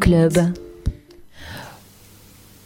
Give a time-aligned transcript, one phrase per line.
[0.00, 0.32] Club.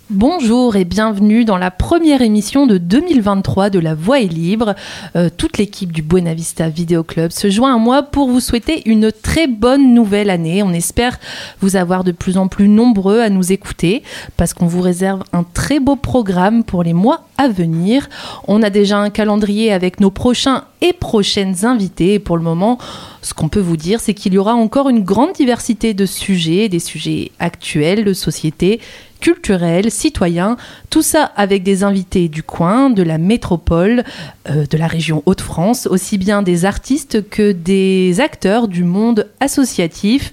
[0.08, 4.74] Bonjour et bienvenue dans la première émission de 2023 de La Voix est libre.
[5.16, 8.88] Euh, toute l'équipe du Buena Vista Vidéo Club se joint à moi pour vous souhaiter
[8.88, 10.62] une très bonne nouvelle année.
[10.62, 11.18] On espère
[11.60, 14.02] vous avoir de plus en plus nombreux à nous écouter
[14.36, 18.08] parce qu'on vous réserve un très beau programme pour les mois à venir.
[18.46, 22.18] On a déjà un calendrier avec nos prochains et prochaines invités.
[22.18, 22.78] Pour le moment,
[23.26, 26.68] ce qu'on peut vous dire, c'est qu'il y aura encore une grande diversité de sujets,
[26.68, 28.78] des sujets actuels, de société,
[29.20, 30.56] culturels, citoyens,
[30.90, 34.04] tout ça avec des invités du coin, de la métropole,
[34.48, 40.32] euh, de la région Hauts-de-France, aussi bien des artistes que des acteurs du monde associatif.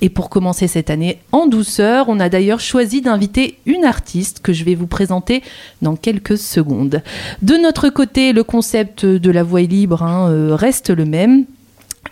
[0.00, 4.52] Et pour commencer cette année en douceur, on a d'ailleurs choisi d'inviter une artiste que
[4.52, 5.44] je vais vous présenter
[5.80, 7.02] dans quelques secondes.
[7.40, 11.44] De notre côté, le concept de la voix libre hein, euh, reste le même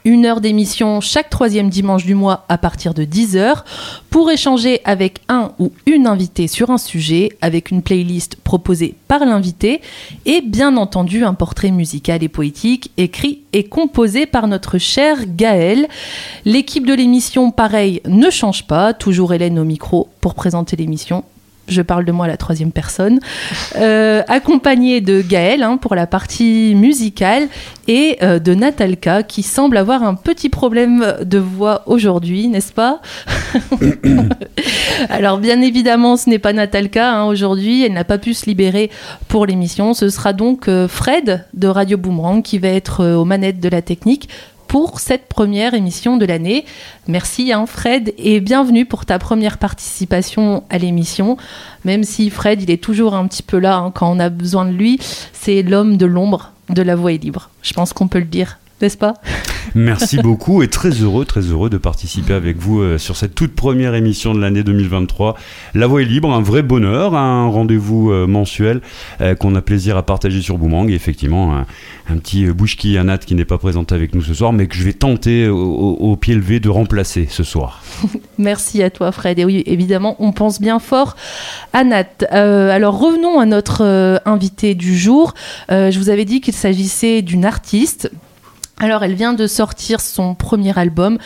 [0.04, 3.64] une heure d'émission chaque troisième dimanche du mois à partir de 10h
[4.10, 9.24] pour échanger avec un ou une invitée sur un sujet avec une playlist proposée par
[9.24, 9.80] l'invité
[10.26, 15.88] et bien entendu un portrait musical et poétique écrit et composé par notre cher Gaël.
[16.44, 21.24] L'équipe de l'émission, pareil, ne change pas, toujours Hélène au micro pour présenter l'émission
[21.72, 23.20] je parle de moi à la troisième personne,
[23.76, 27.48] euh, accompagnée de Gaël hein, pour la partie musicale
[27.88, 33.00] et euh, de Natalka qui semble avoir un petit problème de voix aujourd'hui, n'est-ce pas
[35.08, 38.90] Alors bien évidemment, ce n'est pas Natalka hein, aujourd'hui, elle n'a pas pu se libérer
[39.28, 39.94] pour l'émission.
[39.94, 43.82] Ce sera donc euh, Fred de Radio Boomerang qui va être aux manettes de la
[43.82, 44.28] technique
[44.70, 46.64] pour cette première émission de l'année.
[47.08, 51.36] Merci hein, Fred et bienvenue pour ta première participation à l'émission.
[51.84, 54.64] Même si Fred, il est toujours un petit peu là hein, quand on a besoin
[54.64, 55.00] de lui,
[55.32, 57.50] c'est l'homme de l'ombre de la voix est libre.
[57.62, 59.14] Je pense qu'on peut le dire n'est-ce pas?
[59.74, 63.54] Merci beaucoup et très heureux, très heureux de participer avec vous euh, sur cette toute
[63.54, 65.36] première émission de l'année 2023.
[65.74, 68.80] La voix est libre, un vrai bonheur, un rendez-vous euh, mensuel
[69.20, 70.88] euh, qu'on a plaisir à partager sur Boomang.
[70.90, 71.54] Et effectivement,
[72.08, 74.82] un, petit Bouchki Anat qui n'est pas présenté avec nous ce soir, mais que je
[74.82, 77.82] vais tenter au, pied levé de remplacer ce soir.
[78.38, 79.38] Merci à toi, Fred.
[79.38, 81.16] Et oui, évidemment, on pense bien fort
[81.72, 82.24] à Nat.
[82.30, 85.34] alors revenons à notre invité du jour.
[85.68, 88.10] je vous avais dit qu'il s'agissait d'une artiste
[88.82, 91.18] alors, elle vient de sortir son premier album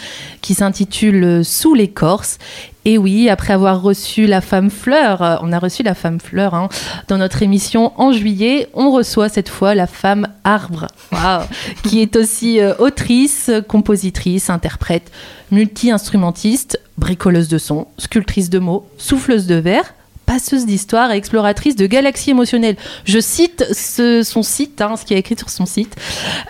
[0.43, 2.39] qui s'intitule Sous l'écorce.
[2.85, 6.53] Et oui, après avoir reçu la femme fleur, euh, on a reçu la femme fleur
[6.55, 6.69] hein,
[7.07, 10.89] dans notre émission en juillet, on reçoit cette fois la femme arbre,
[11.85, 15.11] qui est aussi euh, autrice, compositrice, interprète,
[15.51, 19.95] multi-instrumentiste, bricoleuse de sons, sculptrice de mots, souffleuse de verre
[20.27, 22.77] passeuse d'histoire et exploratrice de galaxies émotionnelles.
[23.05, 25.95] Je cite son site, hein, ce qui est écrit sur son site.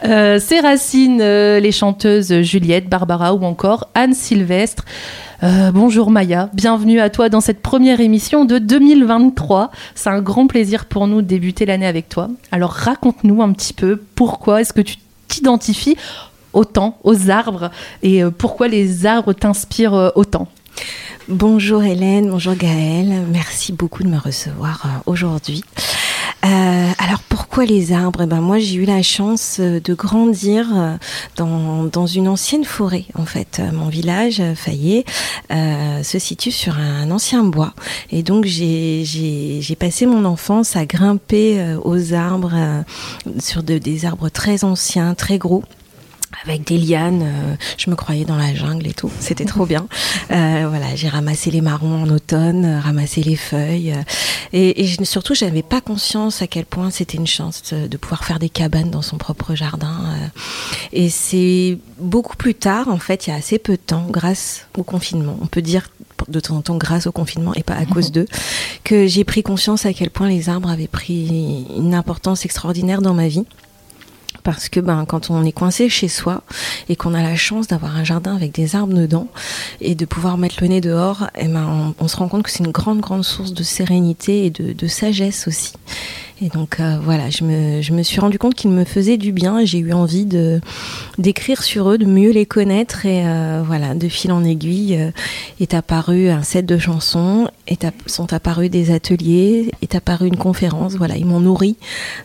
[0.04, 4.84] Euh, euh, les chanteuses Juliette, Barbara ou encore Anne Sylvestre.
[5.42, 9.70] Euh, bonjour Maya, bienvenue à toi dans cette première émission de 2023.
[9.94, 12.28] C'est un grand plaisir pour nous de débuter l'année avec toi.
[12.52, 14.96] Alors raconte-nous un petit peu pourquoi est-ce que tu
[15.28, 15.96] t'identifies
[16.52, 17.70] autant aux arbres
[18.02, 20.48] et pourquoi les arbres t'inspirent autant
[21.28, 25.64] Bonjour Hélène, bonjour Gaëlle, merci beaucoup de me recevoir euh, aujourd'hui.
[26.44, 28.20] Euh, alors pourquoi les arbres?
[28.24, 30.66] Eh ben Moi j'ai eu la chance euh, de grandir
[31.36, 33.62] dans, dans, une ancienne forêt en fait.
[33.72, 35.06] Mon village, Fayet,
[35.48, 37.72] se situe sur un ancien bois.
[38.10, 42.84] Et donc j'ai passé mon enfance à grimper aux arbres,
[43.38, 45.64] sur des arbres très anciens, très gros
[46.44, 47.22] avec des lianes.
[47.22, 49.10] Euh, je me croyais dans la jungle et tout.
[49.20, 49.86] C'était trop bien.
[50.30, 53.92] Euh, voilà, j'ai ramassé les marrons en automne, euh, ramassé les feuilles.
[53.92, 54.02] Euh,
[54.52, 58.24] et, et je, surtout, j'avais pas conscience à quel point c'était une chance de, pouvoir
[58.24, 60.16] faire des cabanes dans son propre jardin.
[60.92, 64.66] et c'est beaucoup plus tard, en fait, il y a assez peu de temps, grâce
[64.76, 65.38] au confinement.
[65.42, 65.88] On peut dire
[66.28, 68.26] de temps en temps grâce au confinement et pas à cause d'eux,
[68.82, 73.14] que j'ai pris conscience à quel point les arbres avaient pris une importance extraordinaire dans
[73.14, 73.44] ma vie
[74.44, 76.42] parce que ben, quand on est coincé chez soi
[76.88, 79.26] et qu'on a la chance d'avoir un jardin avec des arbres dedans
[79.80, 82.62] et de pouvoir mettre le nez dehors, eh ben, on, se rend compte que c'est
[82.62, 85.72] une grande, grande source de sérénité et de sagesse aussi.
[86.44, 89.78] Et donc euh, voilà, je me, suis rendu compte qu'ils me faisaient du bien j'ai
[89.78, 90.26] eu envie
[91.16, 95.10] d'écrire sur eux, de mieux les connaître et euh, voilà, de fil en aiguille euh,
[95.58, 100.96] est apparu un set de chansons, est sont apparus des ateliers, est apparue une conférence.
[100.96, 101.76] Voilà, ils m'ont nourri,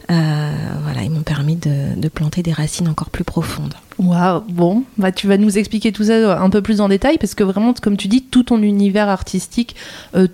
[0.09, 3.75] voilà, ils m'ont permis de, planter des racines encore plus profondes.
[3.99, 7.35] Waouh, bon, bah tu vas nous expliquer tout ça un peu plus en détail parce
[7.35, 9.77] que vraiment, comme tu dis, tout ton univers artistique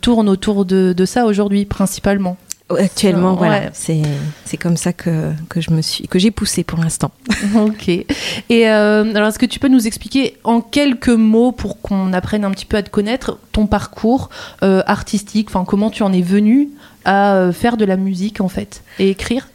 [0.01, 2.37] tourne autour de ça aujourd'hui principalement.
[2.69, 4.01] Actuellement, voilà, c'est
[4.43, 7.11] c'est comme ça que, que je me suis que j'ai poussé pour l'instant.
[7.55, 7.89] ok.
[7.89, 8.05] Et
[8.51, 12.49] euh, alors, est-ce que tu peux nous expliquer en quelques mots pour qu'on apprenne un
[12.49, 14.31] petit peu à te connaître ton parcours
[14.63, 16.69] euh, artistique, enfin comment tu en es venu
[17.05, 19.47] à euh, faire de la musique en fait et écrire?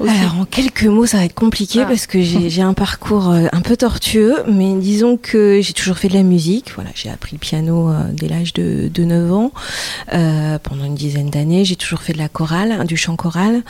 [0.00, 1.86] Alors en quelques mots, ça va être compliqué ah.
[1.86, 6.08] parce que j'ai un parcours euh, un peu tortueux, mais disons que j'ai toujours fait
[6.08, 6.72] de la musique.
[6.74, 9.52] Voilà, j'ai appris le piano euh, dès l'âge de, de, 9 ans,
[10.12, 11.64] euh, pendant une dizaine d'années.
[11.64, 13.62] J'ai toujours fait de la chorale, du chant choral,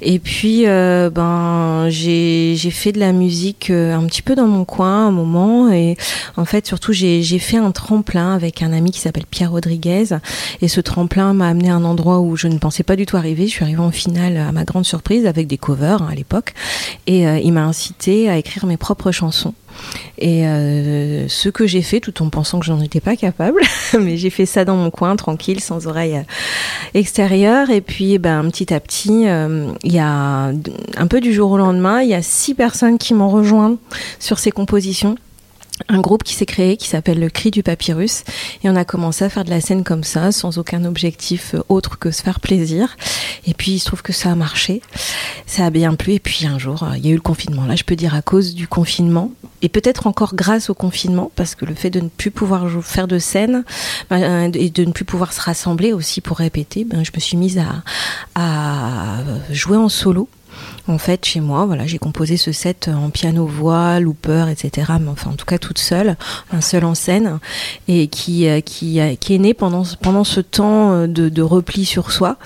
[0.00, 5.08] et puis euh, ben j'ai fait de la musique un petit peu dans mon coin
[5.08, 5.96] un moment, et
[6.36, 10.16] en fait surtout j'ai fait un tremplin avec un ami qui s'appelle Pierre Rodriguez,
[10.62, 13.16] et ce tremplin m'a amené à un endroit où je ne pensais pas du tout
[13.16, 13.46] arriver.
[13.46, 16.54] Je suis arrivée en finale à ma grande surprise avec des Hein, à l'époque,
[17.06, 19.54] et euh, il m'a incité à écrire mes propres chansons.
[20.18, 23.60] Et euh, ce que j'ai fait, tout en pensant que j'en étais pas capable,
[24.00, 26.22] mais j'ai fait ça dans mon coin, tranquille, sans oreille euh,
[26.94, 27.70] extérieure.
[27.70, 30.52] Et puis, ben, petit à petit, il y a
[30.96, 33.76] un peu du jour au lendemain, il y a six personnes qui m'ont rejoint
[34.18, 35.16] sur ces compositions
[35.88, 38.24] un groupe qui s'est créé qui s'appelle le Cri du Papyrus.
[38.62, 41.62] Et on a commencé à faire de la scène comme ça sans aucun objectif euh,
[41.68, 42.96] autre que se faire plaisir.
[43.46, 44.82] Et puis il se trouve que ça a marché.
[45.46, 46.14] Ça a bien plu.
[46.14, 47.66] Et puis un jour euh, il y a eu le confinement.
[47.66, 49.32] Là je peux dire à cause du confinement.
[49.62, 53.08] Et peut-être encore grâce au confinement parce que le fait de ne plus pouvoir faire
[53.08, 53.64] de scène
[54.10, 57.36] ben, et de ne plus pouvoir se rassembler aussi pour répéter ben, je me suis
[57.36, 57.60] mise
[58.34, 60.28] à jouer en solo
[60.86, 64.92] en fait, chez moi, voilà, j'ai composé ce set en piano voix, looper, etc.
[65.08, 66.16] Enfin, en tout cas, toute seule,
[66.52, 67.38] un seul en scène,
[67.88, 71.84] et qui euh, qui, euh, qui est né pendant pendant ce temps euh, de, repli
[71.84, 72.36] sur soi.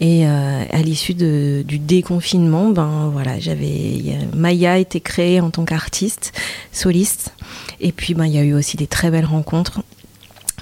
[0.00, 6.32] Et à l'issue du déconfinement, ben voilà, j'avais Maya été créée en tant qu'artiste
[6.72, 7.34] soliste.
[7.80, 9.80] Et puis, ben il y a eu aussi des très belles rencontres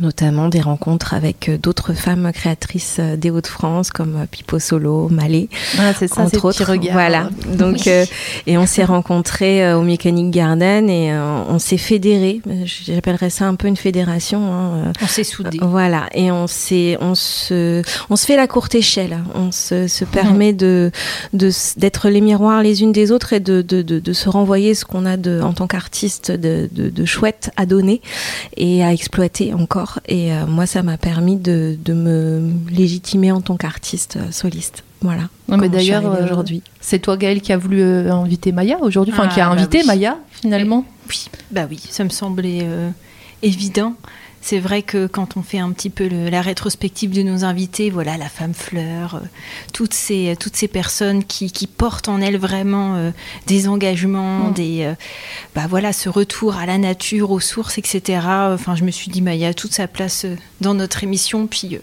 [0.03, 5.09] notamment des rencontres avec euh, d'autres femmes créatrices euh, des Hauts-de-France comme euh, Pipo Solo,
[5.09, 6.75] Malé, ah, c'est ça, entre autres.
[6.91, 7.31] Voilà.
[7.57, 7.87] Donc
[8.47, 12.41] et on s'est rencontrés au Mechanic Garden et on s'est fédérés.
[12.65, 14.53] J'appellerais ça un peu une fédération.
[14.53, 15.59] Hein, on s'est soudés.
[15.63, 16.09] Voilà.
[16.15, 19.19] Et on s'est, on se, on se fait la courte échelle.
[19.35, 20.91] On se, se permet de,
[21.33, 24.75] de d'être les miroirs les unes des autres et de, de, de, de se renvoyer
[24.75, 28.01] ce qu'on a de, en tant qu'artiste de, de, de chouette à donner
[28.57, 33.57] et à exploiter encore et euh, moi, ça m'a permis de, me légitimer en tant
[33.57, 34.85] qu'artiste euh, soliste.
[35.01, 35.29] Voilà.
[35.49, 39.41] mais d'ailleurs, euh, aujourd'hui, c'est toi, Gaël, qui a voulu inviter Maya aujourd'hui, enfin qui
[39.41, 40.85] a ah, bah invité Maya finalement.
[41.09, 42.65] Oui, bah oui, ça me semblait
[43.43, 43.95] évident
[44.43, 48.17] c'est vrai que quand on fait un petit peu la rétrospective de nos invités, voilà,
[48.17, 49.27] la femme fleur, euh,
[49.73, 53.11] toutes, ces, toutes ces personnes qui, portent en elles vraiment euh,
[53.47, 54.53] des engagements, mm.
[54.53, 54.95] des, euh,
[55.55, 58.19] bah voilà, ce retour à la nature, aux sources, etc.
[58.53, 60.27] Enfin, je me suis dit, bah, il y a toute sa place
[60.61, 61.47] dans notre émission.
[61.47, 61.79] Puis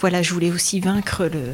[0.00, 1.52] voilà, je voulais aussi vaincre le,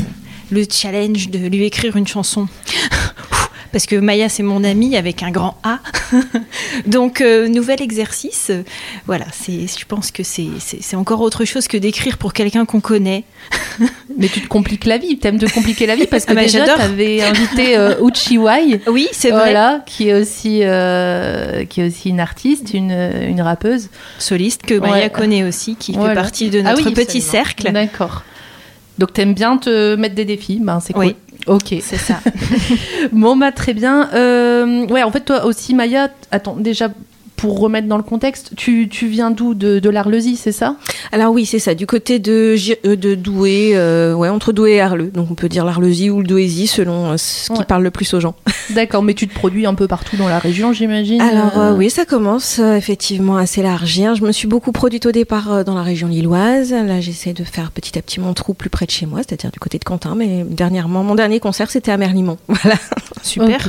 [0.51, 2.49] le challenge de lui écrire une chanson.
[3.73, 5.79] parce que Maya c'est mon amie avec un grand A.
[6.87, 8.51] Donc euh, nouvel exercice.
[9.07, 12.81] Voilà, c'est, je pense que c'est, c'est, encore autre chose que d'écrire pour quelqu'un qu'on
[12.81, 13.25] connaît.
[14.19, 16.43] Mais tu te compliques la vie, t'aimes te compliquer la vie parce que ah bah,
[16.43, 18.81] déjà t'avais invité euh, Uchiwai.
[18.87, 19.53] Oui, c'est vrai.
[19.53, 24.75] Voilà, qui est aussi euh, qui est aussi une artiste, une, une rappeuse soliste que
[24.75, 27.71] Maya connaît aussi, qui fait partie de ah notre petit cercle.
[27.73, 28.25] D'accord.
[28.99, 31.15] Donc t'aimes bien te mettre des défis, ben c'est cool.
[31.47, 31.75] Ok.
[31.81, 32.21] C'est ça.
[33.13, 34.11] bon, bah, très bien.
[34.15, 36.89] Euh, ouais, en fait, toi aussi, Maya, attends, déjà,
[37.39, 40.75] pour remettre dans le contexte, tu, tu viens d'où de, de l'Arlesie, c'est ça?
[41.13, 44.81] Alors oui, c'est ça, du côté de, euh, de Douai, euh, ouais, entre Douai et
[44.81, 45.13] Arleux.
[45.15, 48.13] Donc on peut dire l'Arlesie ou le Douaisis selon euh, ce qui parle le plus
[48.13, 48.35] aux gens.
[48.71, 52.05] D'accord, mais tu te produis un peu partout dans la région, j'imagine Alors oui, ça
[52.05, 54.17] commence effectivement à s'élargir.
[54.17, 56.73] Je me suis beaucoup produite au départ dans la région lilloise.
[56.73, 59.53] Là, j'essaie de faire petit à petit mon trou plus près de chez moi, c'est-à-dire
[59.53, 60.17] du côté de Quentin.
[60.17, 62.37] Mais dernièrement, mon dernier concert, c'était à Merlimont.
[62.49, 62.77] Voilà.
[63.23, 63.69] Super.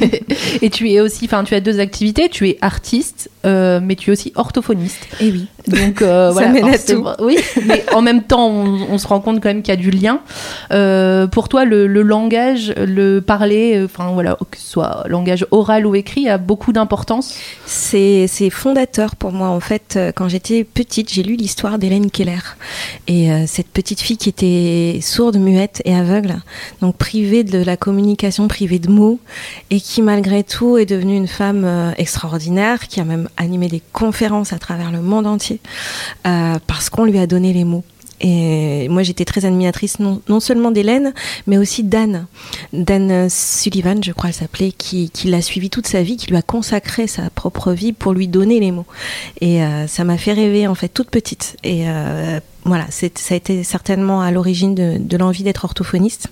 [0.62, 2.28] et tu es aussi, enfin, tu as deux activités.
[2.30, 5.04] Tu es artiste existe euh, mais tu es aussi orthophoniste.
[5.20, 5.48] Et eh oui.
[5.66, 6.78] Donc euh, voilà.
[6.78, 7.04] tout.
[7.20, 9.90] Oui, mais en même temps, on, se rend compte quand même qu'il y a du
[9.90, 10.20] lien.
[10.70, 15.94] Euh, pour toi, le, langage, le parler, enfin voilà, que ce soit langage oral ou
[15.94, 17.36] écrit, a beaucoup d'importance.
[17.66, 19.48] C'est fondateur pour moi.
[19.48, 22.56] En fait, quand j'étais petite, j'ai lu l'histoire d'Hélène Keller.
[23.08, 26.36] Et cette petite fille qui était sourde, muette et aveugle,
[26.80, 29.18] donc privée de la communication, privée de mots,
[29.70, 34.52] et qui malgré tout est devenue une femme extraordinaire qui a même animé des conférences
[34.52, 35.60] à travers le monde entier,
[36.26, 37.84] euh, parce qu'on lui a donné les mots.
[38.24, 41.12] Et moi, j'étais très admiratrice non, non seulement d'Hélène,
[41.48, 42.26] mais aussi d'Anne.
[42.72, 46.36] d'Anne Sullivan, je crois, elle s'appelait, qui, qui l'a suivi toute sa vie, qui lui
[46.36, 48.86] a consacré sa propre vie pour lui donner les mots.
[49.40, 51.56] Et euh, ça m'a fait rêver, en fait, toute petite.
[51.64, 56.28] Et euh, voilà, ça a été certainement à l'origine de l'envie d'être orthophoniste.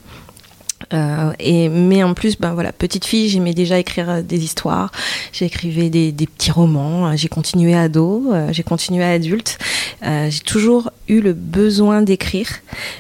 [0.92, 4.90] Euh, et mais en plus, ben voilà, petite fille, j'aimais déjà écrire euh, des histoires.
[5.32, 7.08] J'écrivais des, des, petits romans.
[7.08, 9.58] Euh, j'ai continué ado, euh, j'ai continué adulte.
[10.02, 12.48] Euh, j'ai toujours eu le besoin d'écrire,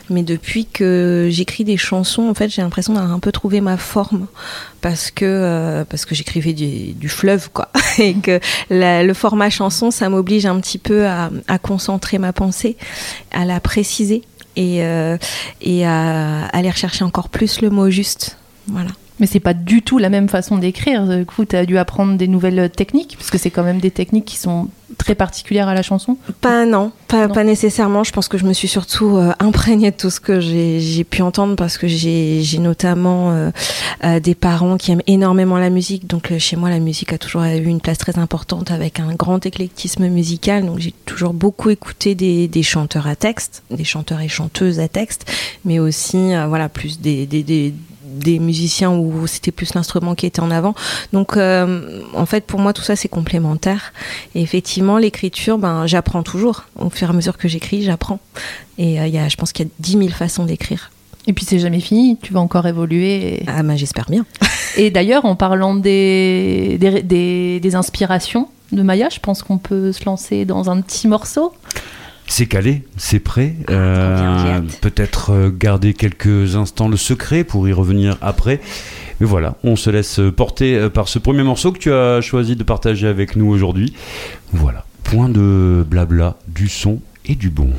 [0.08, 3.76] mais depuis que j'écris des chansons, en fait, j'ai l'impression d'avoir un peu trouvé ma
[3.76, 4.26] forme
[4.80, 9.90] parce que euh, parce que j'écrivais du, du, fleuve quoi, et que le format chanson,
[9.90, 12.76] ça m'oblige un petit peu à, à concentrer ma pensée,
[13.32, 14.22] à la préciser
[14.60, 15.16] et, euh,
[15.62, 18.36] et à aller rechercher encore plus le mot juste.
[18.68, 18.90] Voilà.
[19.20, 21.06] Mais c'est pas du tout la même façon d'écrire.
[21.06, 23.90] Du coup, tu as dû apprendre des nouvelles techniques, parce que c'est quand même des
[23.90, 27.34] techniques qui sont très particulières à la chanson Pas non, pas, non.
[27.34, 28.02] pas nécessairement.
[28.02, 31.22] Je pense que je me suis surtout euh, imprégnée de tout ce que j'ai pu
[31.22, 33.50] entendre parce que j'ai notamment euh,
[34.02, 36.06] euh, des parents qui aiment énormément la musique.
[36.06, 39.14] Donc euh, chez moi, la musique a toujours eu une place très importante avec un
[39.14, 40.64] grand éclectisme musical.
[40.64, 44.88] Donc j'ai toujours beaucoup écouté des, des, chanteurs à texte, des chanteurs et chanteuses à
[44.88, 45.30] texte,
[45.66, 47.74] mais aussi euh, voilà plus des, des, des
[48.10, 50.74] des musiciens où c'était plus l'instrument qui était en avant.
[51.12, 53.92] Donc, euh, en fait, pour moi, tout ça, c'est complémentaire.
[54.34, 56.64] Et effectivement, l'écriture, ben, j'apprends toujours.
[56.78, 58.20] Au fur et à mesure que j'écris, j'apprends.
[58.78, 60.90] Et euh, y a, je pense qu'il y a 10 000 façons d'écrire.
[61.26, 62.18] Et puis, c'est jamais fini.
[62.20, 63.42] Tu vas encore évoluer.
[63.42, 63.44] Et...
[63.46, 64.26] Ah, ben, j'espère bien.
[64.76, 69.92] et d'ailleurs, en parlant des, des, des, des inspirations de Maya, je pense qu'on peut
[69.92, 71.52] se lancer dans un petit morceau.
[72.30, 73.56] C'est calé, c'est prêt.
[73.70, 78.60] Euh, Peut-être garder quelques instants le secret pour y revenir après.
[79.18, 82.62] Mais voilà, on se laisse porter par ce premier morceau que tu as choisi de
[82.62, 83.94] partager avec nous aujourd'hui.
[84.52, 87.72] Voilà, point de blabla, du son et du bon.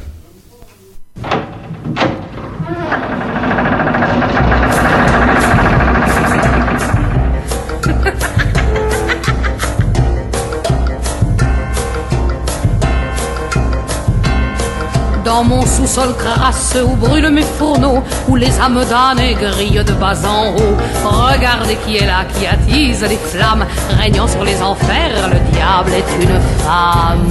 [15.43, 20.51] Mon sous-sol crasseux où brûlent mes fourneaux, où les âmes damnées grillent de bas en
[20.51, 20.77] haut.
[21.03, 23.65] Regardez qui est là, qui attise les flammes,
[23.99, 27.27] régnant sur les enfers, le diable est une femme.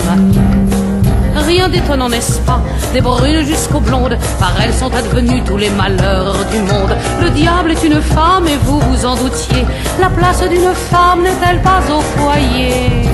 [1.37, 2.61] Rien d'étonnant, n'est-ce pas?
[2.93, 6.95] Des brunes jusqu'aux blondes, par elles sont advenus tous les malheurs du monde.
[7.23, 9.65] Le diable est une femme et vous vous en doutiez.
[10.01, 13.09] La place d'une femme n'est-elle pas au foyer?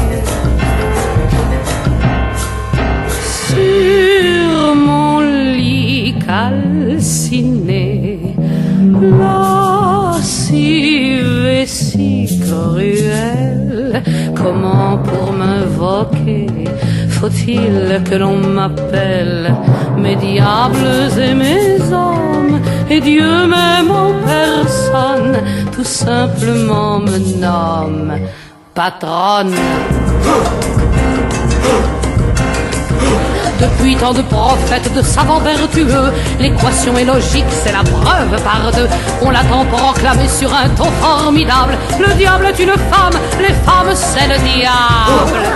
[3.57, 7.57] Sur mon lit calciné,
[14.35, 16.47] comment pour m'invoquer
[17.09, 19.55] faut-il que l'on m'appelle
[19.97, 22.61] mes diables et mes hommes?
[22.91, 25.39] Et Dieu même en personne
[25.73, 28.13] tout simplement me nomme
[28.75, 29.55] patronne.
[33.61, 38.89] Depuis tant de prophètes, de savants vertueux, l'équation est logique, c'est la preuve par deux.
[39.23, 41.79] On l'attend proclamée sur un ton formidable.
[41.99, 45.47] Le diable est une femme, les femmes c'est le diable.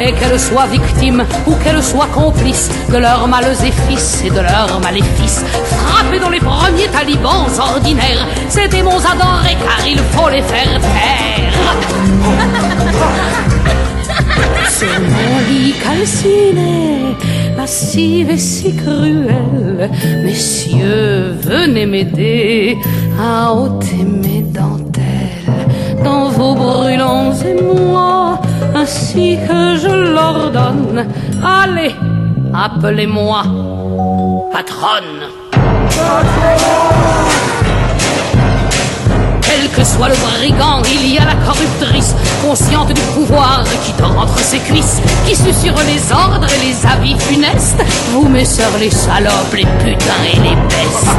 [0.00, 5.42] Et qu'elles soient victimes ou qu'elles soient complices de leurs maléfices et de leurs maléfices,
[5.64, 11.54] frappées dans les premiers talibans ordinaires, ces démons adorés car il faut les faire taire.
[14.82, 17.16] Mon lit calciné,
[17.56, 19.90] lascive et si cruelle,
[20.24, 22.78] messieurs, venez m'aider
[23.20, 28.40] à ôter mes dentelles dans vos brûlants émois,
[28.74, 31.06] ainsi que je l'ordonne.
[31.44, 31.94] Allez,
[32.54, 33.42] appelez-moi
[34.52, 35.22] patronne.
[39.50, 44.16] Quel que soit le brigand, il y a la corruptrice, consciente du pouvoir qui dort
[44.16, 47.82] entre ses cuisses, qui susurre les ordres et les avis funestes.
[48.12, 51.16] Vous, mes sœurs, les salopes, les putains et les bestes.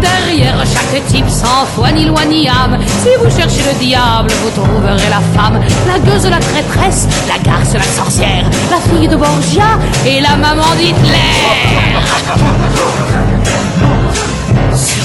[0.00, 4.62] Derrière chaque type sans foi ni loi ni âme, si vous cherchez le diable, vous
[4.62, 9.78] trouverez la femme, la gueuse, la traîtresse, la garce, la sorcière, la fille de Borgia
[10.06, 11.18] et la maman d'Hitler.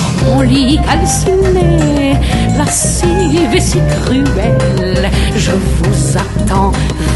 [0.28, 2.18] mon lit calciné,
[2.58, 5.10] lascive et si cruelle.
[5.36, 6.72] Je vous attends,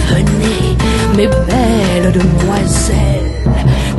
[0.10, 0.78] venez,
[1.16, 3.42] mes belles demoiselles,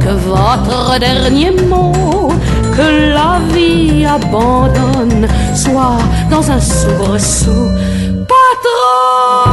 [0.00, 2.33] que votre dernier mot,
[2.76, 5.99] que la vie abandonne, soit
[6.31, 7.71] dans un soubresaut.
[8.33, 9.52] Patronne!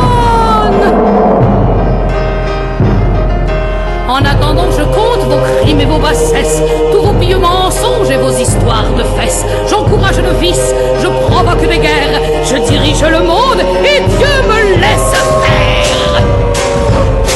[4.07, 8.31] En attendant, je compte vos crimes et vos bassesses, tous vos pieux mensonges et vos
[8.31, 9.45] histoires de fesses.
[9.69, 15.11] J'encourage le vice, je provoque des guerres, je dirige le monde et Dieu me laisse
[15.43, 16.23] faire.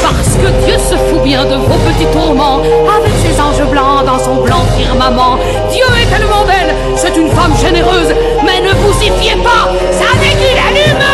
[0.02, 4.18] Parce que Dieu se fout bien de vos petits tourments, avec ses anges blancs dans
[4.18, 5.38] son blanc firmament.
[5.70, 10.10] Dieu est tellement belle, c'est une femme généreuse, mais ne vous y fiez pas, ça
[10.20, 11.13] dégueule la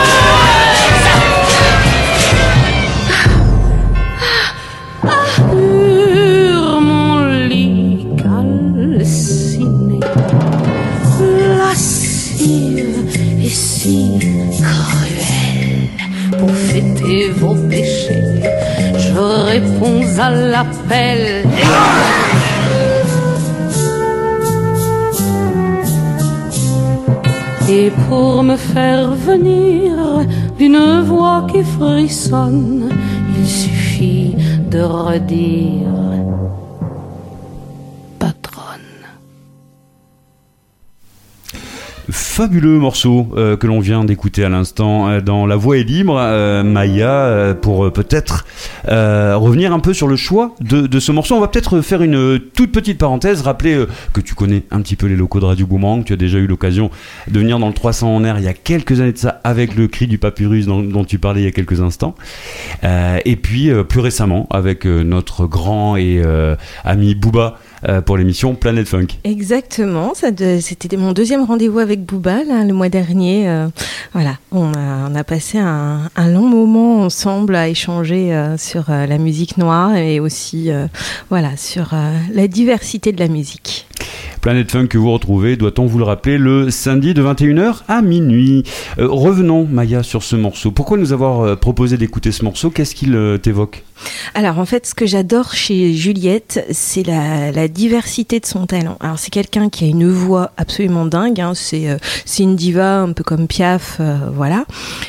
[27.69, 29.93] Et pour me faire venir
[30.59, 32.91] d'une voix qui frissonne,
[33.39, 34.35] il suffit
[34.71, 36.10] de redire
[42.41, 46.17] Fabuleux morceau euh, que l'on vient d'écouter à l'instant euh, dans La Voix est libre,
[46.19, 48.47] euh, Maya, pour peut-être
[48.87, 51.35] revenir un peu sur le choix de, ce morceau.
[51.35, 55.07] On va peut-être faire une toute petite parenthèse, rappeler que tu connais un petit peu
[55.07, 56.91] les locaux de Radio Boomerang, tu as déjà eu l'occasion
[57.29, 59.77] de venir dans le 300 en air il y a quelques années de ça avec
[59.77, 62.15] le cri du papyrus dont, dont tu parlais il y a quelques instants.
[62.83, 66.23] Et puis plus récemment avec notre grand et
[66.85, 69.07] ami Booba euh, pour l'émission Planète Funk.
[69.25, 73.49] Exactement, c'était mon deuxième rendez-vous avec Booba là, le mois dernier.
[73.49, 73.69] euh,
[74.13, 79.97] voilà, on a, passé un, long moment ensemble à échanger euh, sur la musique noire
[79.97, 80.71] et aussi
[81.29, 81.95] voilà sur
[82.33, 83.87] la diversité de la musique.
[84.41, 88.63] Planète Funk que vous retrouvez, doit-on vous le rappeler, le samedi de 21h à minuit.
[88.99, 90.71] Euh, revenons, Maya, sur ce morceau.
[90.71, 92.71] Pourquoi nous avoir euh, proposé d'écouter ce morceau?
[92.71, 93.85] Qu'est-ce qu'il euh, t'évoque?
[94.35, 98.97] Alors en fait, ce que j'adore chez Juliette, c'est la, diversité de son talent.
[99.01, 101.39] Alors c'est quelqu'un qui a une voix absolument dingue.
[101.39, 101.53] hein.
[101.55, 101.99] C'est
[102.43, 104.01] une diva un peu comme Piaf,
[104.35, 104.65] voilà.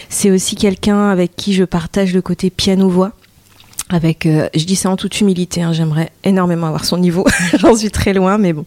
[0.09, 3.13] C'est aussi quelqu'un avec qui je partage le côté piano-voix.
[3.93, 7.25] Avec, euh, je dis ça en toute humilité, hein, j'aimerais énormément avoir son niveau.
[7.59, 8.65] J'en suis très loin, mais bon,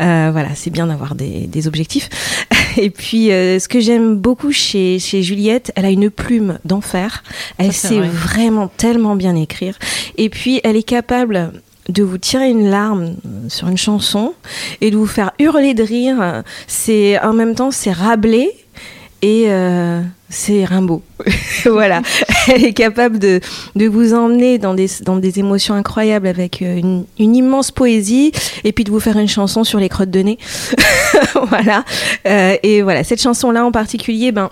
[0.00, 2.08] Euh, voilà, c'est bien d'avoir des, des objectifs.
[2.76, 7.22] Et puis, euh, ce que j'aime beaucoup chez, chez Juliette, elle a une plume d'enfer.
[7.58, 8.08] Elle sait vrai.
[8.08, 9.78] vraiment tellement bien écrire.
[10.16, 11.52] Et puis, elle est capable
[11.88, 13.16] de vous tirer une larme
[13.48, 14.34] sur une chanson
[14.80, 16.42] et de vous faire hurler de rire.
[16.68, 18.54] C'est en même temps, c'est Rabelais
[19.22, 21.02] et euh, c'est Rimbaud.
[21.64, 22.02] voilà,
[22.48, 23.40] elle est capable de,
[23.76, 28.32] de vous emmener dans des, dans des émotions incroyables avec euh, une, immense poésie
[28.64, 30.38] et puis de vous faire une chanson sur les crottes de nez.
[31.48, 31.84] voilà.
[32.26, 34.50] Euh, et voilà, cette chanson-là en particulier, ben.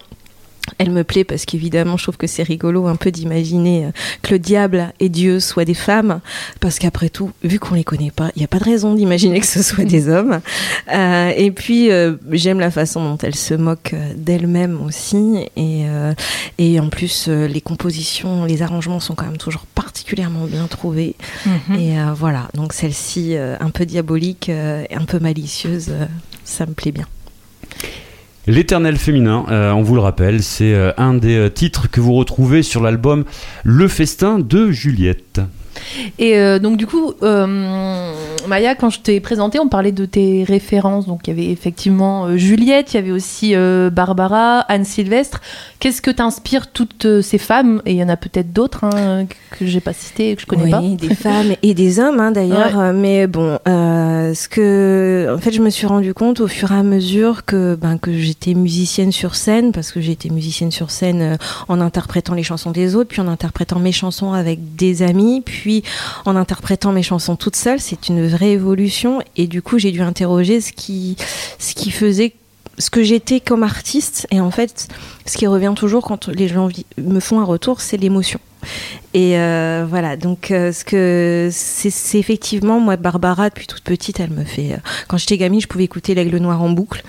[0.78, 3.90] Elle me plaît parce qu'évidemment, je trouve que c'est rigolo un peu d'imaginer euh,
[4.22, 6.20] que le diable et Dieu soient des femmes,
[6.60, 9.40] parce qu'après tout, vu qu'on les connaît pas, il n'y a pas de raison d'imaginer
[9.40, 10.40] que ce soit des hommes.
[10.92, 16.12] Euh, et puis, euh, j'aime la façon dont elle se moque d'elle-même aussi, et, euh,
[16.58, 21.16] et en plus, les compositions, les arrangements sont quand même toujours particulièrement bien trouvés.
[21.78, 25.92] Et euh, voilà, donc celle-ci, un peu diabolique, et un peu malicieuse,
[26.44, 27.06] ça me plaît bien.
[28.50, 32.14] L'éternel féminin, euh, on vous le rappelle, c'est euh, un des euh, titres que vous
[32.14, 33.24] retrouvez sur l'album
[33.62, 35.40] Le Festin de Juliette.
[36.18, 38.12] Et euh, donc du coup, euh,
[38.48, 41.06] Maya, quand je t'ai présenté, on parlait de tes références.
[41.06, 43.54] Donc il y avait effectivement euh, Juliette, il y avait aussi
[43.92, 45.40] Barbara, Anne Sylvestre.
[45.78, 47.82] Qu'est-ce que t'inspire toutes ces femmes?
[47.86, 49.26] Et il y en a peut-être d'autres hein,
[49.58, 51.08] que j'ai pas citées, que je connais oui, pas.
[51.08, 52.92] des femmes et des hommes hein, d'ailleurs.
[52.92, 56.82] Mais bon, ce que, en fait, je me suis rendu compte au fur et à
[56.82, 61.38] mesure que, ben, que j'étais musicienne sur scène, parce que j'ai été musicienne sur scène
[61.68, 65.69] en interprétant les chansons des autres, puis en interprétant mes chansons avec des amis, puis
[66.24, 67.80] en interprétant mes chansons toute seule.
[67.80, 69.20] C'est une vraie évolution.
[69.36, 71.16] Et du coup, j'ai dû interroger ce qui,
[71.90, 72.32] faisait
[72.78, 74.26] ce que j'étais comme artiste.
[74.30, 74.88] Et en fait,
[75.26, 78.40] ce qui revient toujours quand les gens me font un retour, c'est l'émotion.
[79.12, 84.30] Et euh, voilà, donc euh, ce que c'est effectivement moi Barbara depuis toute petite, elle
[84.30, 84.72] me fait.
[84.74, 84.76] euh,
[85.08, 87.02] quand j'étais gamine, je pouvais écouter l'aigle noir en boucle.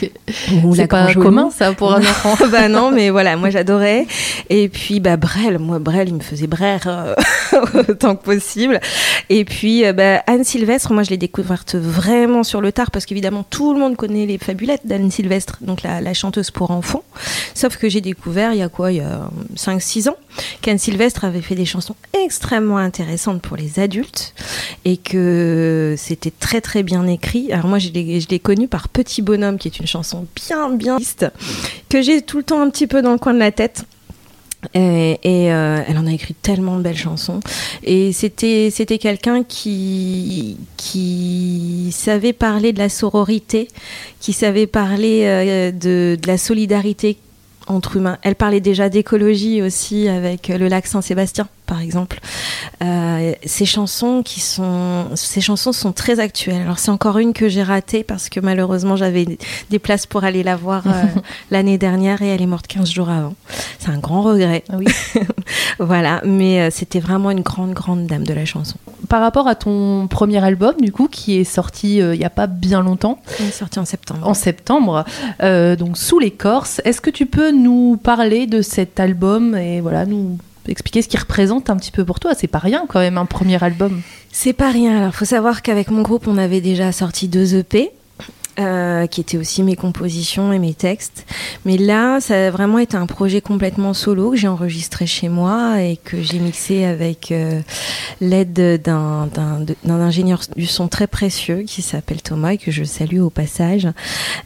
[0.64, 2.36] Ou C'est la pas commun ça pour un enfant.
[2.50, 4.06] bah non, mais voilà, moi j'adorais.
[4.48, 7.14] Et puis bah Brel, moi Brel, il me faisait brère
[7.88, 8.80] autant que possible.
[9.28, 13.44] Et puis bah, Anne Sylvestre, moi je l'ai découverte vraiment sur le tard parce qu'évidemment
[13.48, 17.02] tout le monde connaît les fabulettes d'Anne Sylvestre, donc la, la chanteuse pour enfants.
[17.54, 20.16] Sauf que j'ai découvert il y a quoi, il y a 5-6 ans,
[20.60, 24.34] qu'Anne Sylvestre avait fait des chansons extrêmement intéressantes pour les adultes
[24.84, 27.52] et que c'était très très bien écrit.
[27.52, 31.26] Alors moi je l'ai connue par Petit Bonhomme qui est une chanson bien bien triste
[31.88, 33.84] que j'ai tout le temps un petit peu dans le coin de la tête.
[34.74, 37.40] Et, et, euh, elle en a écrit tellement de belles chansons.
[37.82, 43.66] Et c'était c'était quelqu'un qui qui savait parler de la sororité,
[44.20, 47.18] qui savait parler euh, de, de la solidarité
[47.66, 48.18] entre humains.
[48.22, 51.48] Elle parlait déjà d'écologie aussi avec euh, le lac Saint-Sébastien.
[51.66, 52.20] Par exemple.
[52.82, 56.62] Euh, ces chansons qui sont, ces chansons sont très actuelles.
[56.62, 59.38] Alors c'est encore une que j'ai ratée parce que malheureusement j'avais
[59.70, 60.90] des places pour aller la voir euh,
[61.50, 63.34] l'année dernière et elle est morte 15 jours avant.
[63.78, 64.64] C'est un grand regret.
[64.72, 64.86] Oui.
[65.78, 68.76] voilà, mais euh, c'était vraiment une grande, grande dame de la chanson.
[69.08, 72.46] Par rapport à ton premier album, du coup, qui est sorti il n'y a pas
[72.46, 73.20] bien longtemps.
[73.40, 74.26] Il est sorti en septembre.
[74.26, 75.04] En septembre,
[75.40, 76.80] donc Sous l'écorce.
[76.84, 81.20] Est-ce que tu peux nous parler de cet album et voilà, nous expliquer ce qu'il
[81.20, 82.34] représente un petit peu pour toi.
[82.34, 84.02] C'est pas rien quand même un premier album.
[84.30, 84.96] C'est pas rien.
[84.98, 87.90] Alors faut savoir qu'avec mon groupe, on avait déjà sorti deux EP.
[88.58, 91.24] Euh, qui étaient aussi mes compositions et mes textes.
[91.64, 95.80] Mais là, ça a vraiment été un projet complètement solo que j'ai enregistré chez moi
[95.80, 97.62] et que j'ai mixé avec euh,
[98.20, 99.30] l'aide d'un
[99.86, 103.88] ingénieur du son très précieux qui s'appelle Thomas et que je salue au passage.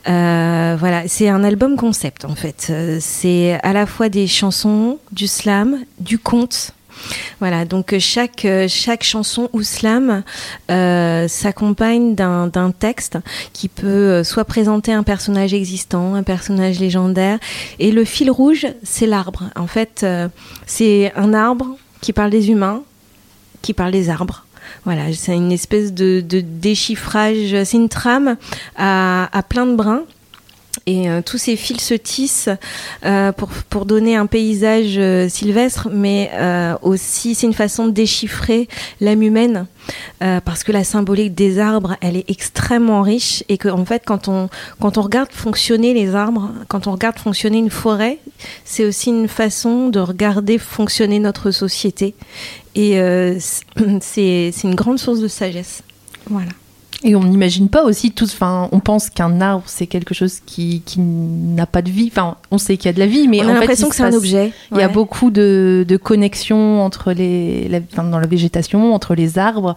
[0.09, 2.73] Euh, voilà, c'est un album concept en fait.
[3.01, 6.75] C'est à la fois des chansons, du slam, du conte
[7.41, 10.23] voilà, donc euh, chaque, euh, chaque chanson ou slam
[10.71, 13.19] euh, s'accompagne d'un texte
[13.53, 17.39] qui peut soit présenter un personnage existant, un personnage légendaire.
[17.79, 19.45] Et le fil rouge, c'est l'arbre.
[19.57, 20.07] En fait,
[20.67, 22.83] c'est un arbre qui parle des humains,
[23.63, 24.45] qui parle des arbres.
[24.85, 28.37] Voilà, c'est une espèce de, déchiffrage, c'est une trame
[28.77, 30.03] à, à plein de brins
[30.85, 32.51] et euh, tous ces fils se tissent
[33.05, 36.31] euh, pour, pour donner un paysage euh, sylvestre, mais
[36.83, 38.69] aussi c'est une façon de déchiffrer
[39.01, 39.67] l'âme humaine,
[40.19, 44.29] parce que la symbolique des arbres, elle est extrêmement riche, et que en fait, quand
[44.29, 44.49] on
[44.81, 48.19] quand on regarde fonctionner les arbres, quand on regarde fonctionner une forêt,
[48.65, 52.15] c'est aussi une façon de regarder fonctionner notre société,
[52.75, 52.93] et
[54.01, 55.83] c'est c'est une grande source de sagesse.
[56.29, 56.51] Voilà.
[57.05, 60.83] Et on n'imagine pas aussi tous, enfin, on pense qu'un arbre c'est quelque chose qui,
[60.87, 62.09] qui n'a pas de vie.
[62.11, 64.03] Enfin, on sait qu'il y a de la vie, mais on a l'impression que c'est
[64.03, 64.53] un objet.
[64.73, 69.77] Il y a beaucoup de, de connexions entre les, dans la végétation, entre les arbres,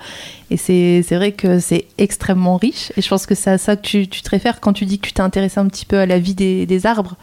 [0.50, 2.94] et c'est vrai que c'est extrêmement riche.
[2.96, 4.98] Et je pense que c'est à ça que tu, tu te réfères quand tu dis
[4.98, 7.16] que tu t'es intéressé un petit peu à la vie des, des arbres.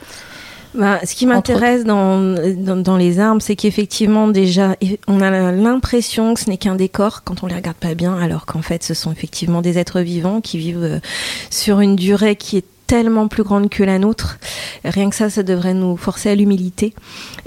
[0.76, 2.36] Bah, ce qui m'intéresse dans,
[2.76, 4.76] dans, les armes, c'est qu'effectivement, déjà,
[5.08, 8.44] on a l'impression que ce n'est qu'un décor quand on les regarde pas bien, alors
[8.44, 10.98] qu'en fait, ce sont effectivement des êtres vivants qui vivent euh,
[11.50, 14.38] sur une durée qui est tellement plus grande que la nôtre.
[14.84, 16.94] Rien que ça, ça devrait nous forcer à l'humilité.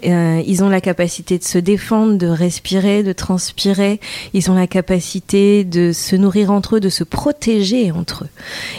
[0.05, 3.99] Euh, ils ont la capacité de se défendre, de respirer, de transpirer.
[4.33, 8.29] Ils ont la capacité de se nourrir entre eux, de se protéger entre eux.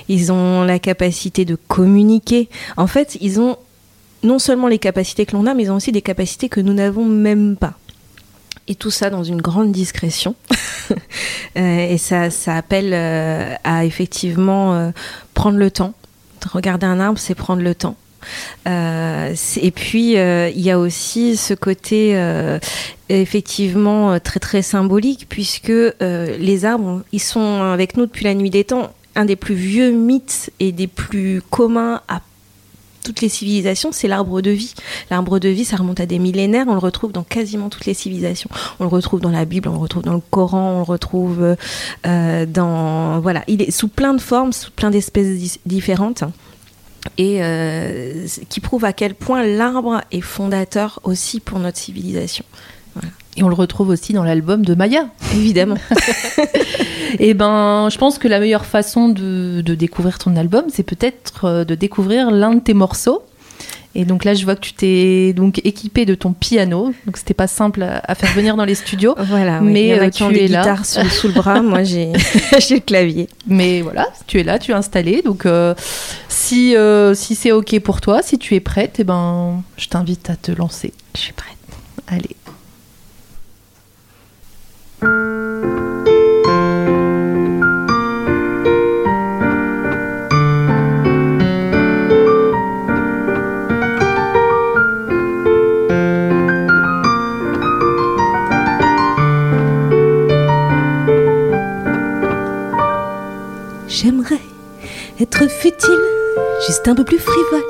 [0.09, 2.49] Ils ont la capacité de communiquer.
[2.77, 3.57] En fait, ils ont
[4.23, 6.75] non seulement les capacités que l'on a, mais ils ont aussi des capacités que nous
[6.75, 7.75] n'avons même pas.
[8.69, 10.35] Et tout ça dans une grande discrétion.
[11.57, 14.91] Euh, et ça, ça appelle euh, à effectivement euh,
[15.35, 15.95] prendre le temps.
[16.53, 17.97] Regarder un arbre, c'est prendre le temps.
[18.67, 22.17] et puis il y a aussi ce côté
[23.09, 28.65] effectivement très très symbolique puisque les arbres ils sont avec nous depuis la nuit des
[28.65, 32.21] temps un des plus vieux mythes et des plus communs à
[33.03, 34.75] toutes les civilisations, c'est l'arbre de vie.
[35.11, 37.95] L'arbre de vie, ça remonte à des millénaires, on le retrouve dans quasiment toutes les
[37.95, 38.51] civilisations.
[38.79, 41.57] On le retrouve dans la Bible, on le retrouve dans le Coran, on le retrouve
[42.07, 43.21] euh, dans...
[43.21, 46.25] Voilà, il est sous plein de formes, sous plein d'espèces différentes.
[47.17, 52.45] Et euh, qui prouve à quel point l'arbre est fondateur aussi pour notre civilisation.
[53.41, 55.07] Et on le retrouve aussi dans l'album de Maya.
[55.35, 55.77] Évidemment.
[57.19, 61.47] Et eh ben, je pense que la meilleure façon de, découvrir ton album, c'est peut-être
[61.47, 63.23] euh, de découvrir l'un de tes morceaux.
[63.95, 66.93] Et donc là, je vois que tu t'es donc équipé de ton piano.
[67.07, 69.15] Donc c'était pas simple à, faire venir dans les studios.
[69.25, 70.77] Voilà, mais euh, tu es là.
[70.85, 73.27] Sous, sous, le bras, moi j'ai le clavier.
[73.47, 75.23] Mais voilà, tu es là, tu es installé.
[75.23, 75.75] Donc euh,
[76.29, 76.75] si
[77.15, 80.37] si c'est ok pour toi, si tu es prête, et eh ben je t'invite à
[80.37, 80.93] te lancer.
[81.15, 81.57] Je suis prête.
[82.07, 82.37] Allez.
[85.03, 85.17] J'aimerais
[105.19, 105.99] être futile,
[106.67, 107.65] juste un peu plus frivole,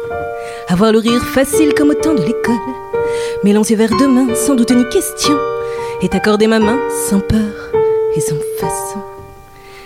[0.69, 2.55] avoir le rire facile comme au temps de l'école,
[3.45, 5.39] m'élancer vers demain sans doute ni question,
[6.03, 7.73] et t'accorder ma main sans peur
[8.17, 9.01] et sans façon.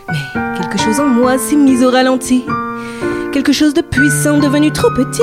[0.08, 2.44] Mais quelque chose en moi s'est mis au ralenti,
[3.32, 5.22] quelque chose de puissant devenu trop petit,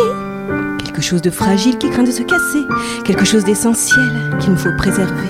[0.84, 2.66] quelque chose de fragile qui craint de se casser,
[3.04, 5.30] quelque chose d'essentiel qu'il me faut préserver.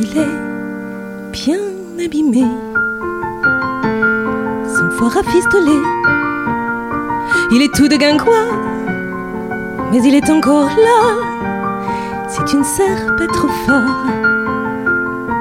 [0.00, 1.60] Il est bien
[2.04, 2.44] abîmé
[5.08, 5.82] rafistolé.
[7.50, 8.48] Il est tout de guingois,
[9.90, 11.31] mais il est encore là.
[12.32, 14.06] Si tu ne sers pas trop fort.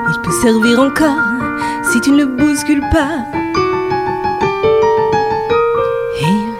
[0.09, 1.23] Il peut servir encore
[1.89, 3.25] si tu ne le bouscules pas.
[6.19, 6.53] Il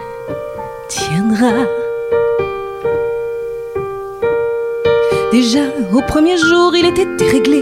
[0.88, 1.52] tiendra.
[5.32, 5.60] Déjà,
[5.92, 7.60] au premier jour, il était déréglé.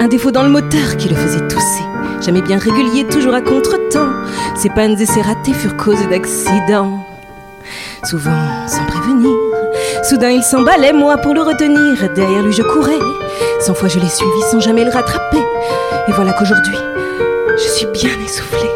[0.00, 1.84] Un défaut dans le moteur qui le faisait tousser.
[2.20, 4.12] Jamais bien régulier, toujours à contre-temps.
[4.56, 6.98] Ses pannes et ses ratés furent cause d'accidents.
[8.04, 9.47] Souvent sans prévenir.
[10.08, 12.08] Soudain il s'emballait, moi pour le retenir.
[12.14, 12.98] Derrière lui je courais.
[13.60, 15.44] Cent fois je l'ai suivi sans jamais le rattraper.
[16.08, 16.76] Et voilà qu'aujourd'hui,
[17.58, 18.70] je suis bien essoufflée.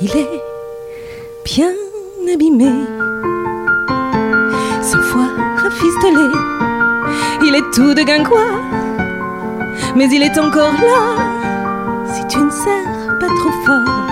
[0.00, 0.42] Il est
[1.44, 1.72] bien
[2.32, 2.70] abîmé.
[4.80, 5.28] Cent fois
[5.62, 6.30] rafistolé.
[7.44, 8.58] Il est tout de guingois.
[9.96, 12.06] Mais il est encore là.
[12.10, 14.08] Si tu ne sers pas trop fort,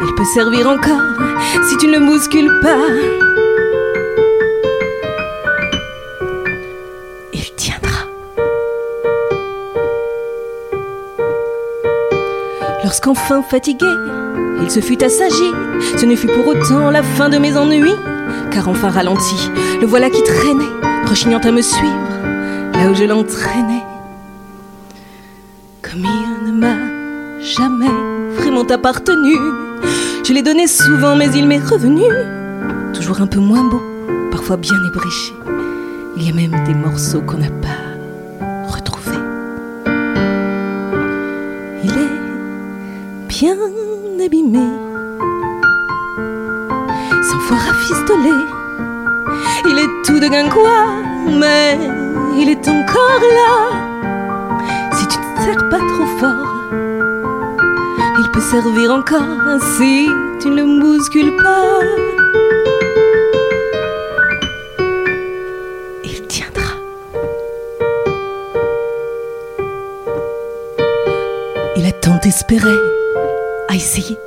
[0.00, 1.29] il peut servir encore
[1.68, 2.76] si tu ne le bouscules pas.
[7.32, 8.06] Il tiendra.
[12.82, 13.86] Lorsqu'enfin fatigué,
[14.62, 15.50] il se fut assagi,
[15.96, 17.94] ce ne fut pour autant la fin de mes ennuis,
[18.50, 20.64] car enfin ralenti, le voilà qui traînait,
[21.06, 22.08] rechignant à me suivre,
[22.74, 23.84] là où je l'entraînais.
[25.82, 26.76] Comme il ne m'a
[27.40, 27.90] jamais
[28.36, 29.36] vraiment appartenu,
[30.30, 32.04] je l'ai donné souvent, mais il m'est revenu,
[32.94, 33.82] toujours un peu moins beau,
[34.30, 35.34] parfois bien ébréché.
[36.16, 39.18] Il y a même des morceaux qu'on n'a pas retrouvés.
[41.82, 43.56] Il est bien
[44.24, 44.68] abîmé,
[47.24, 48.30] sans fois rafistolé.
[49.68, 50.92] Il est tout de guingois,
[51.40, 51.76] mais
[52.38, 53.52] il est encore là.
[54.92, 56.39] Si tu ne sers pas trop fort,
[58.50, 60.08] servir encore si
[60.40, 61.78] tu ne le bouscules pas.
[66.02, 66.72] Il tiendra.
[71.76, 72.74] Il a tant espéré,
[73.68, 74.18] a essayé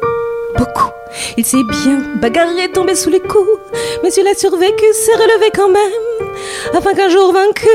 [0.57, 0.91] beaucoup.
[1.35, 3.59] Il s'est bien bagarré, tombé sous les coups,
[4.03, 6.27] mais il a survécu, s'est relevé quand même,
[6.73, 7.67] afin qu'un jour vaincu,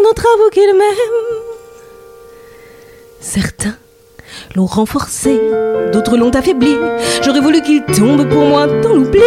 [0.00, 1.36] un autre avoue qu'il m'aime.
[3.20, 3.76] Certains
[4.56, 5.38] l'ont renforcé,
[5.92, 6.74] d'autres l'ont affaibli.
[7.22, 9.20] J'aurais voulu qu'il tombe pour moi dans l'oubli.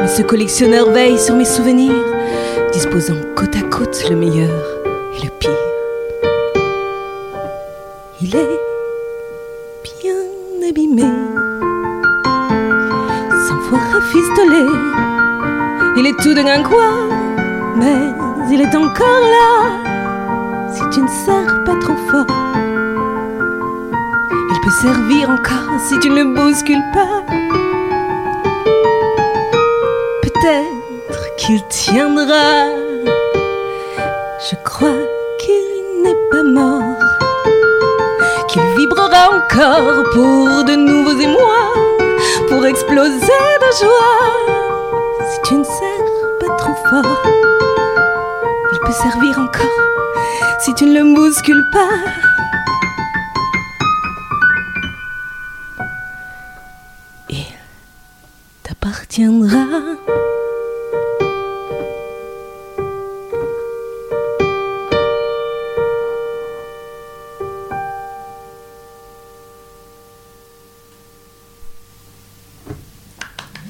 [0.00, 1.92] Mais ce collectionneur veille sur mes souvenirs,
[2.72, 4.62] disposant côte à côte le meilleur
[5.18, 5.50] et le pire.
[8.22, 8.60] Il est
[10.00, 11.02] bien abîmé,
[13.48, 14.66] sans fois rafistolé.
[15.96, 17.08] Il est tout de guingois,
[17.76, 20.70] mais il est encore là.
[20.72, 22.26] Si tu ne sers pas trop fort,
[24.60, 27.22] il peut servir encore si tu ne le bouscules pas.
[30.22, 32.66] Peut-être qu'il tiendra.
[34.50, 34.98] Je crois
[35.38, 36.82] qu'il n'est pas mort.
[38.48, 41.72] Qu'il vibrera encore pour de nouveaux émois.
[42.48, 44.20] Pour exploser de joie.
[45.30, 47.22] Si tu ne sers pas trop fort,
[48.72, 49.86] il peut servir encore
[50.60, 52.49] si tu ne le bouscules pas.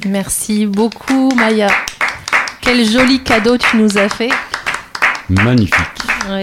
[0.06, 1.66] Merci beaucoup, Maya.
[2.60, 4.30] Quel joli cadeau tu nous as fait.
[5.28, 5.74] Magnifique.
[6.28, 6.40] Ouais.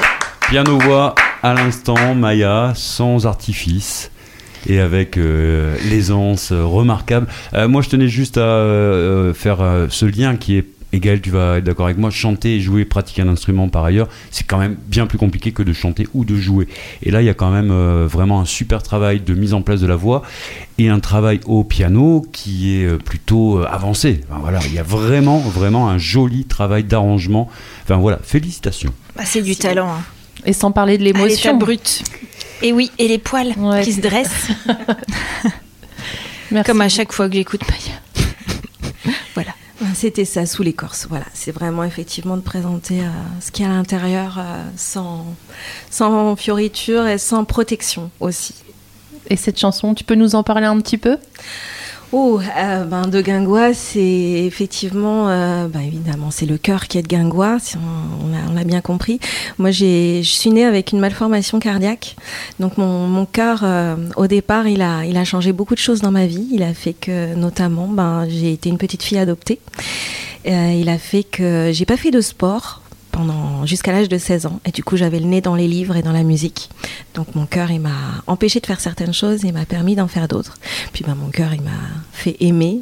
[0.50, 4.12] Piano-voix à l'instant, Maya, sans artifice
[4.68, 7.28] et avec euh, l'aisance euh, remarquable.
[7.54, 11.32] Euh, moi, je tenais juste à euh, faire euh, ce lien qui est égal, tu
[11.32, 14.58] vas être d'accord avec moi, chanter et jouer, pratiquer un instrument par ailleurs, c'est quand
[14.58, 16.68] même bien plus compliqué que de chanter ou de jouer.
[17.04, 19.62] Et là, il y a quand même euh, vraiment un super travail de mise en
[19.62, 20.22] place de la voix
[20.78, 24.22] et un travail au piano qui est plutôt euh, avancé.
[24.30, 27.50] Enfin, voilà, il y a vraiment, vraiment un joli travail d'arrangement.
[27.84, 28.94] Enfin voilà, félicitations.
[29.18, 29.90] Bah, c'est du talent.
[29.90, 30.04] hein.
[30.46, 31.58] Et sans parler de l'émotion.
[31.58, 32.04] brut.
[32.62, 33.84] Et oui, et les poils Ouais.
[33.84, 34.48] qui se dressent,
[36.52, 36.66] Merci.
[36.70, 38.00] comme à chaque fois que j'écoute Maya.
[39.36, 39.52] voilà.
[39.94, 41.06] C'était ça, sous l'écorce.
[41.10, 43.10] Voilà, c'est vraiment effectivement de présenter euh,
[43.42, 45.26] ce qu'il y a à l'intérieur euh, sans,
[45.92, 48.56] sans fioriture et sans protection aussi.
[49.30, 51.18] Et cette chanson, tu peux nous en parler un petit peu?
[52.14, 52.40] Oh,
[52.90, 54.00] ben de Guingois, c'est
[54.46, 58.80] effectivement, euh, ben évidemment, c'est le cœur qui est de Guingois, si on, l'a- bien
[58.82, 59.20] compris.
[59.60, 62.16] Moi, je suis née avec une malformation cardiaque,
[62.60, 66.02] donc mon, mon cœur, euh, au départ, il a, il a changé beaucoup de choses
[66.02, 66.48] dans ma vie.
[66.52, 69.60] Il a fait que, notamment, ben j'ai été une petite fille adoptée.
[70.46, 72.82] Il a fait que j'ai pas fait de sport
[73.66, 74.60] jusqu'à l'âge de 16 ans.
[74.66, 76.70] Et du coup j'avais le nez dans les livres et dans la musique.
[77.14, 80.28] Donc mon cœur il m'a empêché de faire certaines choses et m'a permis d'en faire
[80.28, 80.58] d'autres.
[80.94, 81.72] Puis ben, mon cœur il m'a
[82.14, 82.82] fait aimer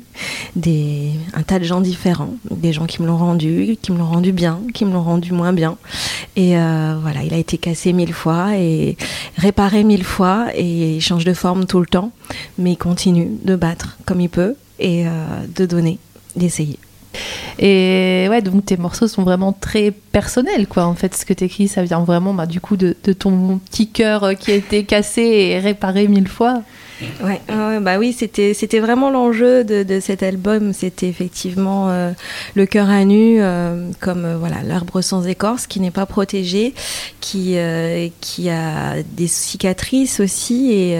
[0.55, 2.33] des un tas de gens différents.
[2.51, 5.31] Des gens qui me l'ont rendu qui me l'ont rendu bien qui me l'ont rendu
[5.31, 5.77] moins bien.
[6.35, 8.97] Et euh, voilà il a été cassé mille fois et
[9.37, 12.11] réparé mille fois et il change de forme tout le temps.
[12.57, 15.11] Mais il continue de battre comme il peut et euh,
[15.55, 15.99] de donner
[16.35, 16.79] d'essayer
[17.59, 20.85] Et ouais, donc tes morceaux sont vraiment très personnels, quoi.
[20.85, 23.87] En fait, ce que t'écris, ça vient vraiment, bah, du coup, de, de ton petit
[23.87, 26.61] cœur euh, qui a été cassé et réparé mille fois.
[27.23, 27.41] Ouais,
[27.81, 30.71] bah oui, c'était c'était vraiment l'enjeu de, de cet album.
[30.73, 32.11] C'était effectivement euh,
[32.55, 36.73] le cœur à nu, euh, comme euh, voilà l'arbre sans écorce, qui n'est pas protégé,
[37.19, 37.57] qui
[38.21, 40.71] qui a des cicatrices aussi.
[40.71, 40.97] Et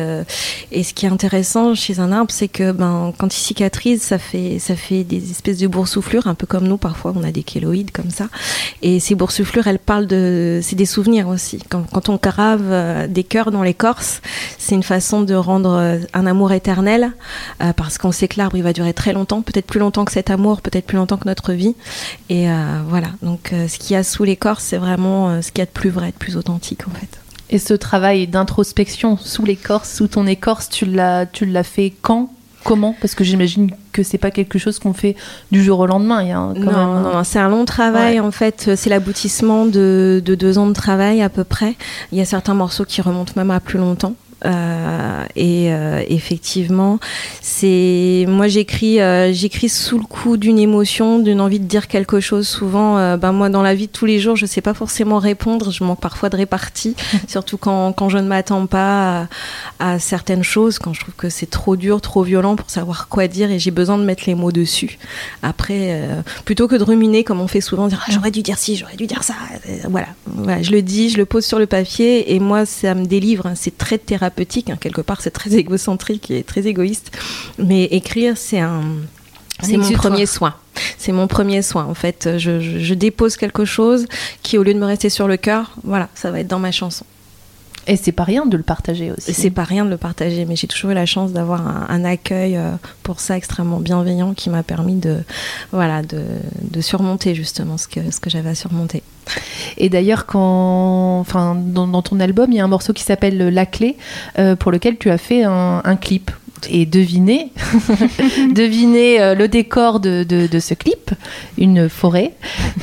[0.71, 4.17] et ce qui est intéressant chez un arbre, c'est que ben quand il cicatrise, ça
[4.17, 7.43] fait ça fait des espèces de boursouflures, un peu comme nous parfois, on a des
[7.43, 8.27] kéloïdes comme ça.
[8.81, 11.59] Et ces boursouflures, elles parlent de c'est des souvenirs aussi.
[11.69, 14.21] Quand quand on euh, des cœurs dans l'écorce,
[14.57, 15.69] c'est une façon de rendre
[16.13, 17.11] un amour éternel
[17.61, 20.11] euh, parce qu'on sait que l'arbre il va durer très longtemps, peut-être plus longtemps que
[20.11, 21.75] cet amour, peut-être plus longtemps que notre vie.
[22.29, 25.51] Et euh, voilà, donc euh, ce qu'il y a sous l'écorce, c'est vraiment euh, ce
[25.51, 27.19] qu'il y a de plus vrai, de plus authentique en fait.
[27.49, 32.31] Et ce travail d'introspection sous l'écorce, sous ton écorce, tu l'as, tu l'as fait quand?
[32.63, 32.95] Comment?
[32.99, 35.15] Parce que j'imagine que c'est pas quelque chose qu'on fait
[35.51, 36.23] du jour au lendemain.
[36.23, 38.19] Il y a un- quand Non, même non, non, c'est un long travail Ouais.
[38.19, 38.71] en fait.
[38.75, 41.75] C'est l'aboutissement de, de deux ans de travail à peu près.
[42.11, 44.15] Il y a certains morceaux qui remontent même à plus longtemps.
[44.45, 46.99] Euh, et euh, effectivement,
[47.41, 52.19] c'est moi j'écris euh, j'écris sous le coup d'une émotion, d'une envie de dire quelque
[52.19, 52.47] chose.
[52.47, 55.71] Souvent, ben moi dans la vie de tous les jours, je sais pas forcément répondre.
[55.71, 56.95] Je manque parfois de répartie,
[57.27, 59.27] surtout quand, quand je ne m'attends pas
[59.79, 63.07] à, à certaines choses, quand je trouve que c'est trop dur, trop violent pour savoir
[63.07, 64.97] quoi dire et j'ai besoin de mettre les mots dessus.
[65.41, 68.57] Après, euh, plutôt que de ruminer comme on fait souvent, dire Ah, j'aurais dû dire
[68.57, 69.33] ci, j'aurais dû dire ça.
[69.89, 70.07] Voilà.
[70.27, 73.47] voilà, je le dis, je le pose sur le papier et moi ça me délivre.
[73.47, 73.53] hein.
[73.55, 74.34] C'est très thérapeutique,
[74.69, 74.77] hein.
[74.79, 77.11] quelque part c'est très égocentrique et très égoïste.
[77.57, 78.81] Mais écrire, c'est un,
[79.61, 80.55] c'est mon premier soin.
[80.97, 82.37] C'est mon premier soin en fait.
[82.37, 84.07] Je, je- je dépose quelque chose
[84.43, 86.71] qui au lieu de me rester sur le cœur, voilà, ça va être dans ma
[86.71, 87.05] chanson.
[87.87, 89.33] Et c'est pas rien de le partager aussi.
[89.33, 92.03] C'est pas rien de le partager, mais j'ai toujours eu la chance d'avoir un, un
[92.03, 92.71] accueil euh,
[93.03, 95.19] pour ça extrêmement bienveillant qui m'a permis de,
[95.71, 96.23] voilà, de,
[96.61, 99.03] de surmonter justement ce que, ce que j'avais à surmonter.
[99.77, 103.37] Et d'ailleurs, quand, enfin, dans, dans ton album, il y a un morceau qui s'appelle
[103.37, 103.97] La Clé,
[104.39, 106.31] euh, pour lequel tu as fait un, un clip.
[106.69, 107.51] Et devinez,
[108.53, 111.11] devinez euh, le décor de, de- de ce clip,
[111.57, 112.33] une forêt.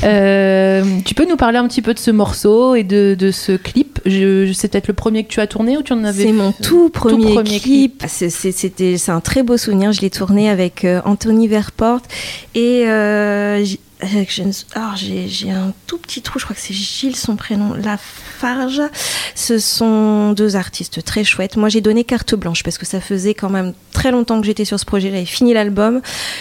[0.05, 3.53] Euh, tu peux nous parler un petit peu de ce morceau et de, de ce
[3.53, 4.01] clip?
[4.07, 6.33] Je, je- C'est peut-être le premier que tu as tourné ou tu en avais C'est
[6.33, 8.05] mon tout premier, premier clip.
[8.07, 9.92] C'est- c'est- C'était, c'est un très beau souvenir.
[9.92, 12.01] Je l'ai tourné avec euh, Anthony Verport
[12.55, 13.64] et euh,
[14.74, 16.38] alors, j'ai, un tout petit trou.
[16.38, 17.74] Je crois que c'est Gilles son prénom.
[17.74, 18.82] Lafarge.
[19.34, 21.56] Ce sont deux artistes très chouettes.
[21.56, 24.64] Moi, j'ai donné carte blanche parce que ça faisait quand même très longtemps que j'étais
[24.64, 25.10] sur ce projet.
[25.10, 26.00] J'avais fini l'album.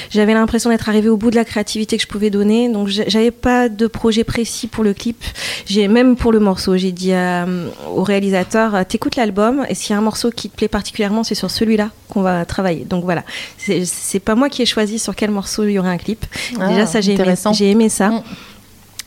[0.09, 2.69] J'avais l'impression d'être arrivée au bout de la créativité que je pouvais donner.
[2.69, 5.23] Donc, j'a- j'avais pas de projet précis pour le clip.
[5.65, 7.45] J'ai même pour le morceau, j'ai dit à-
[7.93, 11.23] au réalisateur euh, t'écoutes l'album et s'il y a un morceau qui te plaît particulièrement,
[11.23, 12.83] c'est sur celui-là qu'on va travailler.
[12.85, 13.23] Donc voilà,
[13.57, 16.25] c'est pas moi qui ai choisi sur quel morceau il y aurait un clip.
[16.59, 17.50] Ah, Déjà ça j'ai aimé, intéressant.
[17.53, 18.09] J'ai aimé ça.
[18.09, 18.23] Mm.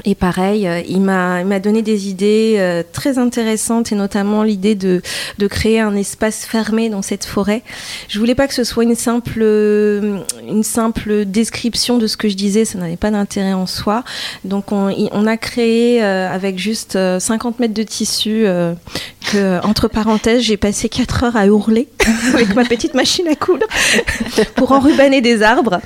[0.06, 4.42] Et pareil, euh, il m'a il m'a donné des idées euh, très intéressantes et notamment
[4.42, 5.00] l'idée de
[5.38, 7.62] de créer un espace fermé dans cette forêt.
[8.08, 12.28] Je voulais pas que ce soit une simple euh, une simple description de ce que
[12.28, 14.04] je disais, ça n'avait pas d'intérêt en soi.
[14.44, 18.74] Donc on, on a créé euh, avec juste euh, 50 mètres de tissu euh,
[19.32, 21.88] que entre parenthèses j'ai passé 4 heures à hurler
[22.34, 23.66] avec ma petite machine à coudre
[24.54, 25.80] pour enrubanner des arbres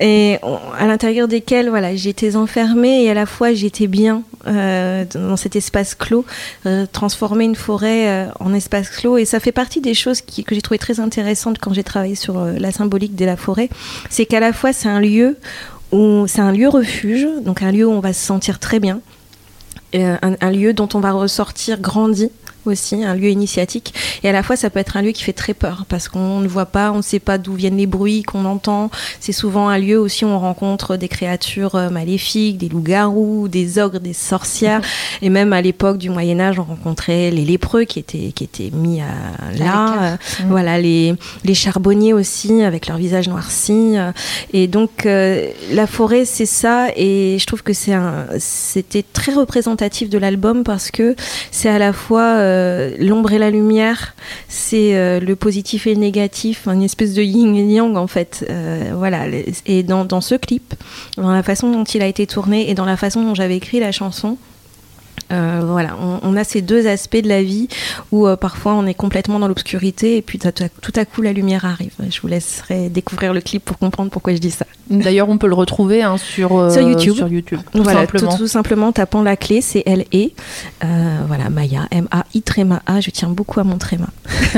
[0.00, 0.38] et
[0.78, 5.54] à l'intérieur desquels voilà j'étais enfermée et à la fois j'étais bien euh, dans cet
[5.54, 6.24] espace clos
[6.66, 9.18] euh, transformer une forêt euh, en espace clos.
[9.18, 12.44] Et ça fait partie des choses que j'ai trouvé très intéressantes quand j'ai travaillé sur
[12.44, 13.68] la symbolique de la forêt.
[14.08, 15.36] C'est qu'à la fois c'est un lieu
[15.92, 19.00] où c'est un lieu refuge donc un lieu où on va se sentir très bien
[19.92, 22.30] un lieu dont on va ressortir grandi
[22.66, 23.94] aussi, un lieu initiatique.
[24.22, 26.40] Et à la fois, ça peut être un lieu qui fait très peur parce qu'on
[26.40, 28.90] ne voit pas, on ne sait pas d'où viennent les bruits qu'on entend.
[29.20, 33.78] C'est souvent un lieu aussi où on rencontre des créatures euh, maléfiques, des loups-garous, des
[33.78, 34.80] ogres, des sorcières.
[35.22, 38.70] Et même à l'époque du Moyen Âge, on rencontrait les lépreux qui étaient qui étaient
[38.72, 39.06] mis à
[39.58, 40.02] là.
[40.02, 40.48] Euh, Mhm.
[40.50, 43.96] Voilà les les charbonniers aussi avec leur visage noirci.
[43.96, 44.12] Euh,
[44.52, 46.88] Et donc euh, la forêt, c'est ça.
[46.96, 51.14] Et je trouve que c'est un c'était très représentatif de l'album parce que
[51.50, 54.14] c'est à la fois euh, euh, l'ombre et la lumière,
[54.48, 58.44] c'est euh, le positif et le négatif, une espèce de yin et yang en fait.
[58.50, 59.26] Euh, voilà.
[59.66, 60.74] Et dans, dans ce clip,
[61.16, 63.80] dans la façon dont il a été tourné et dans la façon dont j'avais écrit
[63.80, 64.36] la chanson,
[65.32, 67.68] euh, voilà, on, on a ces deux aspects de la vie
[68.12, 71.22] où euh, parfois on est complètement dans l'obscurité et puis tout à, tout à coup
[71.22, 71.92] la lumière arrive.
[72.10, 74.66] Je vous laisserai découvrir le clip pour comprendre pourquoi je dis ça.
[74.90, 77.14] D'ailleurs, on peut le retrouver hein, sur, euh, Sur YouTube.
[77.14, 78.32] Sur YouTube, tout voilà, simplement.
[78.32, 80.30] Tout, tout simplement en tapant la clé, c'est L E.
[80.84, 83.00] Euh, voilà, Maya, M-A-I tréma A.
[83.00, 84.08] Je tiens beaucoup à mon tréma.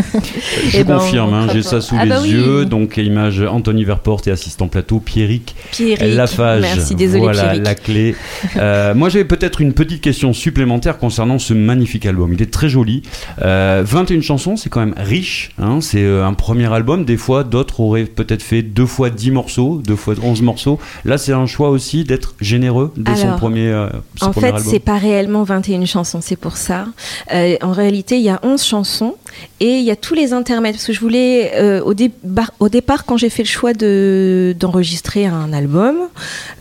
[0.68, 2.30] Je Eh ben, confirme, on hein, j'ai ça sous Ah les bah oui.
[2.30, 2.64] yeux.
[2.64, 6.14] Donc, image Anthony Verporte et assistant plateau Pierrick Pierrick.
[6.14, 6.62] Lafage.
[6.62, 7.64] Merci, désolé Voilà Pierrick.
[7.64, 8.16] la clé.
[8.56, 12.34] Euh, moi, j'avais peut-être une petite question supplémentaire concernant ce magnifique album.
[12.34, 13.00] Il est très joli.
[13.40, 15.53] Euh, 21 chansons, c'est quand même riche.
[15.59, 15.80] hein.
[15.80, 17.07] c'est euh, un premier album.
[17.07, 20.78] Des fois, d'autres auraient peut-être fait deux fois 10 morceaux, deux fois 11 morceaux.
[21.07, 24.55] Là, c'est un choix aussi d'être généreux dès son premier, euh, son En premier fait,
[24.57, 24.70] album.
[24.72, 26.84] c'est pas réellement 21 chansons, c'est pour ça.
[27.32, 29.14] Euh, en réalité, il y a 11 chansons
[29.61, 30.74] et il y a tous les intermèdes.
[30.74, 35.50] Parce que je voulais, euh, au, départ, quand j'ai fait le choix de- d'enregistrer un
[35.55, 35.96] album,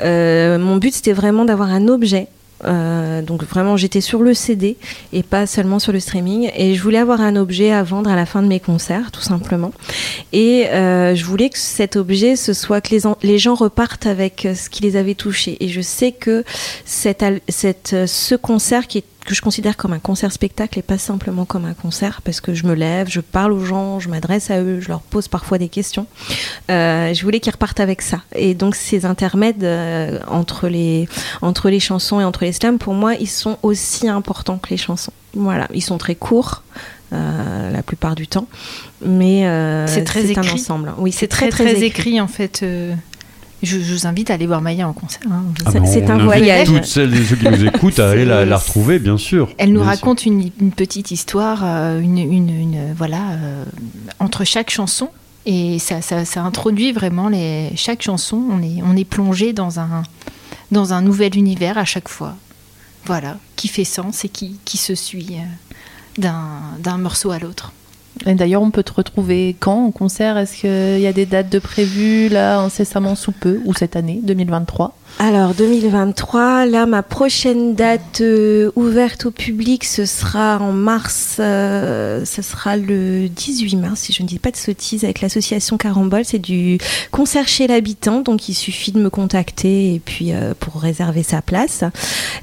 [0.01, 2.27] mon but c'était vraiment d'avoir un objet.
[2.65, 4.77] Euh, donc vraiment j'étais sur le CD
[5.13, 6.49] et pas seulement sur le streaming.
[6.55, 9.21] Et je voulais avoir un objet à vendre à la fin de mes concerts tout
[9.21, 9.71] simplement.
[10.33, 14.05] Et euh, je voulais que cet objet ce soit que les, en- les gens repartent
[14.05, 15.57] avec euh, ce qui les avait touchés.
[15.59, 16.43] Et je sais que
[16.85, 21.65] ce concert qui est que je considère comme un concert spectacle et pas simplement comme
[21.65, 24.79] un concert parce que je me lève, je parle aux gens, je m'adresse à eux,
[24.81, 26.07] je leur pose parfois des questions.
[26.69, 28.21] Euh, je voulais qu'ils repartent avec ça.
[28.35, 31.07] Et donc ces intermèdes euh, entre, les,
[31.41, 34.77] entre les chansons et entre les slams, pour moi, ils sont aussi importants que les
[34.77, 35.13] chansons.
[35.35, 36.63] Voilà, ils sont très courts.
[37.13, 38.47] euh, la plupart du temps,
[39.05, 39.43] mais
[39.87, 40.49] C'est très un écrit.
[40.51, 40.93] ensemble.
[40.97, 42.21] Oui, C'est très, très, écrit.
[42.21, 42.63] en fait.
[43.63, 45.21] Je, je vous invite à aller voir Maya en concert.
[45.31, 45.43] hein.
[45.65, 46.67] Ah C'est- ben, un voyage.
[46.67, 49.49] Toutes celles et ceux qui nous écoutent à aller la, la retrouver, bien sûr.
[49.57, 53.65] Elle nous raconte une, une petite histoire, euh, une, une- une- voilà, euh,
[54.19, 55.09] entre chaque chanson.
[55.45, 58.41] Et ça, ça, ça introduit vraiment les, chaque chanson.
[58.51, 60.03] On est, on est plongé dans un,
[60.71, 62.35] dans un nouvel univers à chaque fois.
[63.05, 66.43] Voilà, qui fait sens et qui, qui se suit euh, d'un,
[66.79, 67.73] d'un morceau à l'autre.
[68.25, 70.37] Et d'ailleurs, on peut te retrouver quand en concert?
[70.37, 74.19] Est-ce qu'il y a des dates de prévues là incessamment sous peu ou cette année
[74.23, 81.37] 2023 Alors 2023, là ma prochaine date euh, ouverte au public, ce sera en mars,
[81.39, 85.77] euh, ce sera le 18 mars si je ne dis pas de sottises avec l'association
[85.77, 86.79] Carambole, c'est du
[87.11, 91.43] concert chez l'habitant, donc il suffit de me contacter et puis euh, pour réserver sa
[91.43, 91.83] place.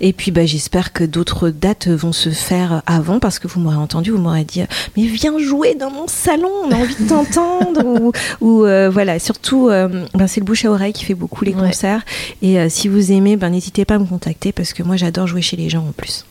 [0.01, 3.75] Et puis bah, j'espère que d'autres dates vont se faire avant parce que vous m'aurez
[3.77, 4.63] entendu, vous m'aurez dit
[4.97, 9.19] mais viens jouer dans mon salon, on a envie de t'entendre ou, ou, euh, voilà,
[9.19, 11.69] surtout euh, ben, c'est le bouche à oreille qui fait beaucoup les Ouais.
[11.71, 12.03] concerts
[12.41, 15.27] et euh, si vous aimez, ben, n'hésitez pas à me contacter parce que moi j'adore
[15.27, 16.25] jouer chez les gens en plus.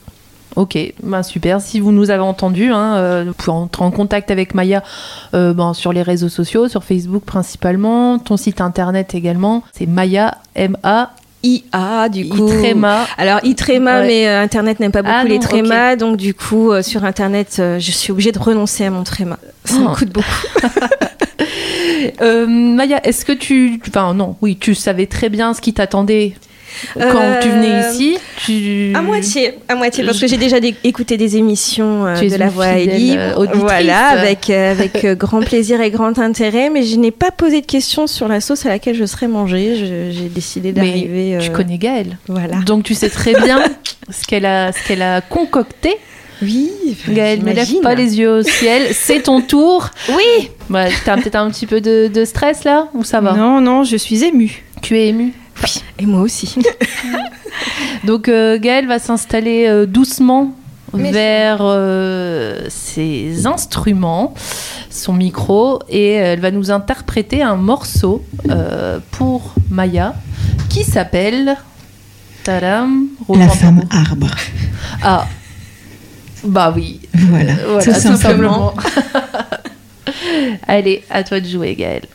[0.55, 1.61] Ok, ben super.
[1.61, 4.81] Si vous nous avez entendu, hein, euh, vous pouvez entrer en contact avec Maya
[5.35, 9.61] euh, ben, sur les réseaux sociaux, sur Facebook principalement, ton site internet également.
[9.71, 11.11] C'est Maya M A
[11.43, 12.47] IA du coup.
[12.47, 13.05] Itrema.
[13.19, 14.07] Alors Itrema, Ouais.
[14.07, 17.57] mais euh, Internet n'aime pas beaucoup Ah les non, trémas, donc du coup sur Internet,
[17.77, 19.37] je suis obligée de renoncer à mon tréma.
[19.63, 19.89] Ça Oh.
[19.89, 20.47] me coûte beaucoup.
[22.21, 26.33] Euh, Maya, est-ce que tu, enfin non, oui, tu savais très bien ce qui t'attendait
[26.95, 28.17] quand tu venais Euh, ici.
[28.45, 28.91] Tu...
[28.95, 32.49] À moitié, à moitié, parce que j'ai déjà dé- écouté des émissions euh, de La
[32.49, 33.15] Voix auditrice.
[33.61, 37.65] voilà, avec euh, avec grand plaisir et grand intérêt, mais je n'ai pas posé de
[37.65, 40.11] questions sur la sauce à laquelle je serais mangée.
[40.11, 41.37] J'ai décidé d'arriver.
[41.41, 42.17] Tu connais Gaëlle.
[42.27, 42.57] Voilà.
[42.65, 43.59] Donc tu sais très bien
[44.11, 45.95] ce qu'elle a, ce qu'elle a concocté.
[46.41, 46.71] Oui,
[47.09, 48.89] Gaëlle, ne lève pas les yeux au ciel.
[48.93, 49.89] C'est ton tour.
[50.09, 50.49] Oui.
[50.69, 53.33] Ouais, T'as peut-être un petit peu de, de stress là ou ça va?
[53.33, 54.63] Non, non, je suis émue.
[54.81, 55.33] Tu es émue?
[55.99, 56.55] Et moi aussi.
[58.03, 60.53] Donc euh, Gaëlle va s'installer euh, doucement
[60.93, 64.33] Mais vers euh, ses instruments,
[64.89, 70.13] son micro, et elle va nous interpréter un morceau euh, pour Maya
[70.69, 71.55] qui s'appelle
[72.43, 74.35] Tadam, La femme arbre.
[75.03, 75.25] Ah,
[76.43, 76.99] bah oui.
[77.13, 78.73] Voilà, voilà, tout tout simplement.
[78.75, 79.21] simplement.
[80.67, 82.05] Allez, à toi de jouer, Gaëlle.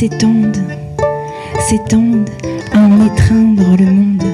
[0.00, 0.56] S'étendent,
[1.68, 2.30] s'étendent
[2.72, 4.24] à en étreindre le monde.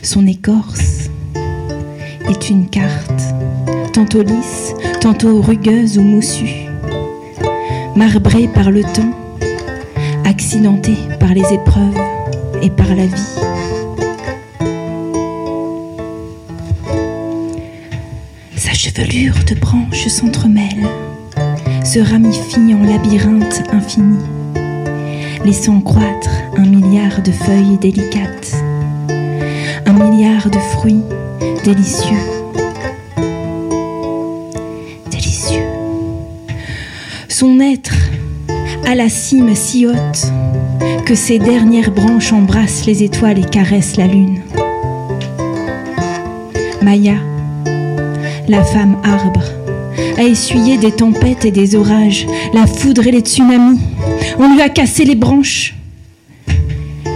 [0.00, 1.10] Son écorce
[2.26, 3.22] est une carte,
[3.92, 4.72] tantôt lisse,
[5.02, 6.70] tantôt rugueuse ou moussue,
[7.94, 9.12] marbrée par le temps,
[10.24, 12.00] accidentée par les épreuves
[12.62, 13.34] et par la vie.
[18.56, 20.88] Sa chevelure de branches s'entremêle,
[22.00, 24.16] ramifie en labyrinthe infini,
[25.44, 28.54] laissant croître un milliard de feuilles délicates,
[29.86, 31.02] un milliard de fruits
[31.64, 32.16] délicieux.
[35.10, 35.62] Délicieux.
[37.28, 37.94] Son être
[38.86, 40.32] à la cime si haute
[41.06, 44.40] que ses dernières branches embrassent les étoiles et caressent la lune.
[46.82, 47.16] Maya,
[48.48, 49.42] la femme arbre,
[50.16, 53.80] a essuyé des tempêtes et des orages, la foudre et les tsunamis.
[54.38, 55.74] On lui a cassé les branches.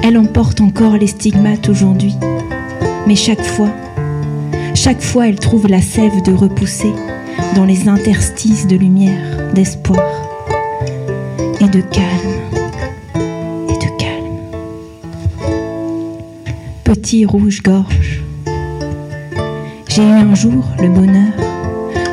[0.03, 2.15] Elle emporte encore les stigmates aujourd'hui,
[3.07, 3.71] mais chaque fois,
[4.75, 6.93] chaque fois elle trouve la sève de repousser
[7.55, 10.29] dans les interstices de lumière, d'espoir
[11.61, 12.07] et de calme.
[13.69, 14.39] Et de calme.
[16.85, 18.23] Petit rouge-gorge.
[19.89, 21.48] J'ai eu un jour le bonheur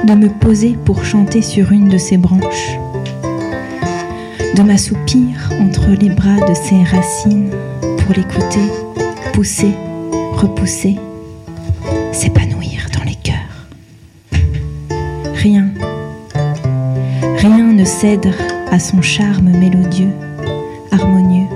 [0.06, 2.78] de me poser pour chanter sur une de ses branches,
[4.56, 7.50] de m'assoupir entre les bras de ses racines
[7.82, 8.70] pour l'écouter
[9.34, 9.74] pousser,
[10.34, 10.98] repousser,
[12.12, 13.68] s'épanouir dans les cœurs.
[15.34, 15.70] Rien,
[17.38, 18.32] rien ne cède
[18.72, 20.14] à son charme mélodieux,
[20.92, 21.48] harmonieux.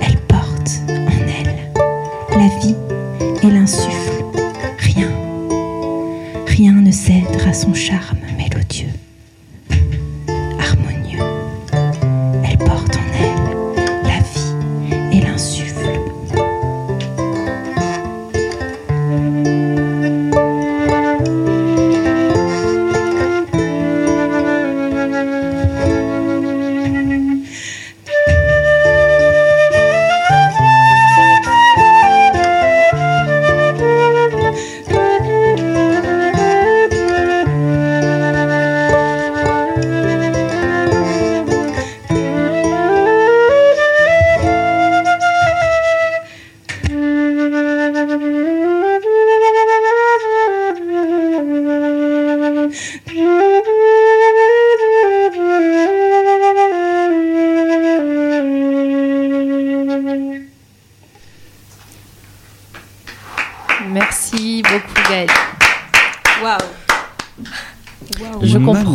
[0.00, 2.76] Elle porte en elle la vie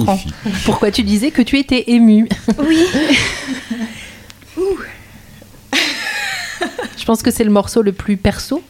[0.05, 0.19] comprends
[0.65, 2.27] pourquoi tu disais que tu étais émue.
[2.57, 2.77] Oui.
[6.97, 8.61] Je pense que c'est le morceau le plus perso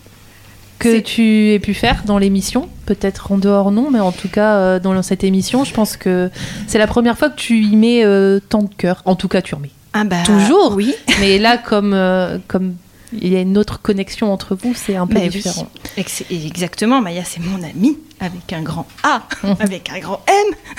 [0.79, 2.67] que tu aies pu faire dans l'émission.
[2.85, 6.29] Peut-être en dehors, non, mais en tout cas, euh, dans cette émission, je pense que
[6.67, 9.01] c'est la première fois que tu y mets euh, tant de cœur.
[9.05, 9.71] En tout cas, tu en mets.
[9.93, 10.95] Ah bah, Toujours Oui.
[11.19, 12.75] Mais là, comme, euh, comme
[13.13, 15.67] il y a une autre connexion entre vous, c'est un peu Bah différent.
[15.97, 19.55] Ex- Exactement, Maya, c'est mon amie avec un grand A, Mhm.
[19.59, 20.23] avec un grand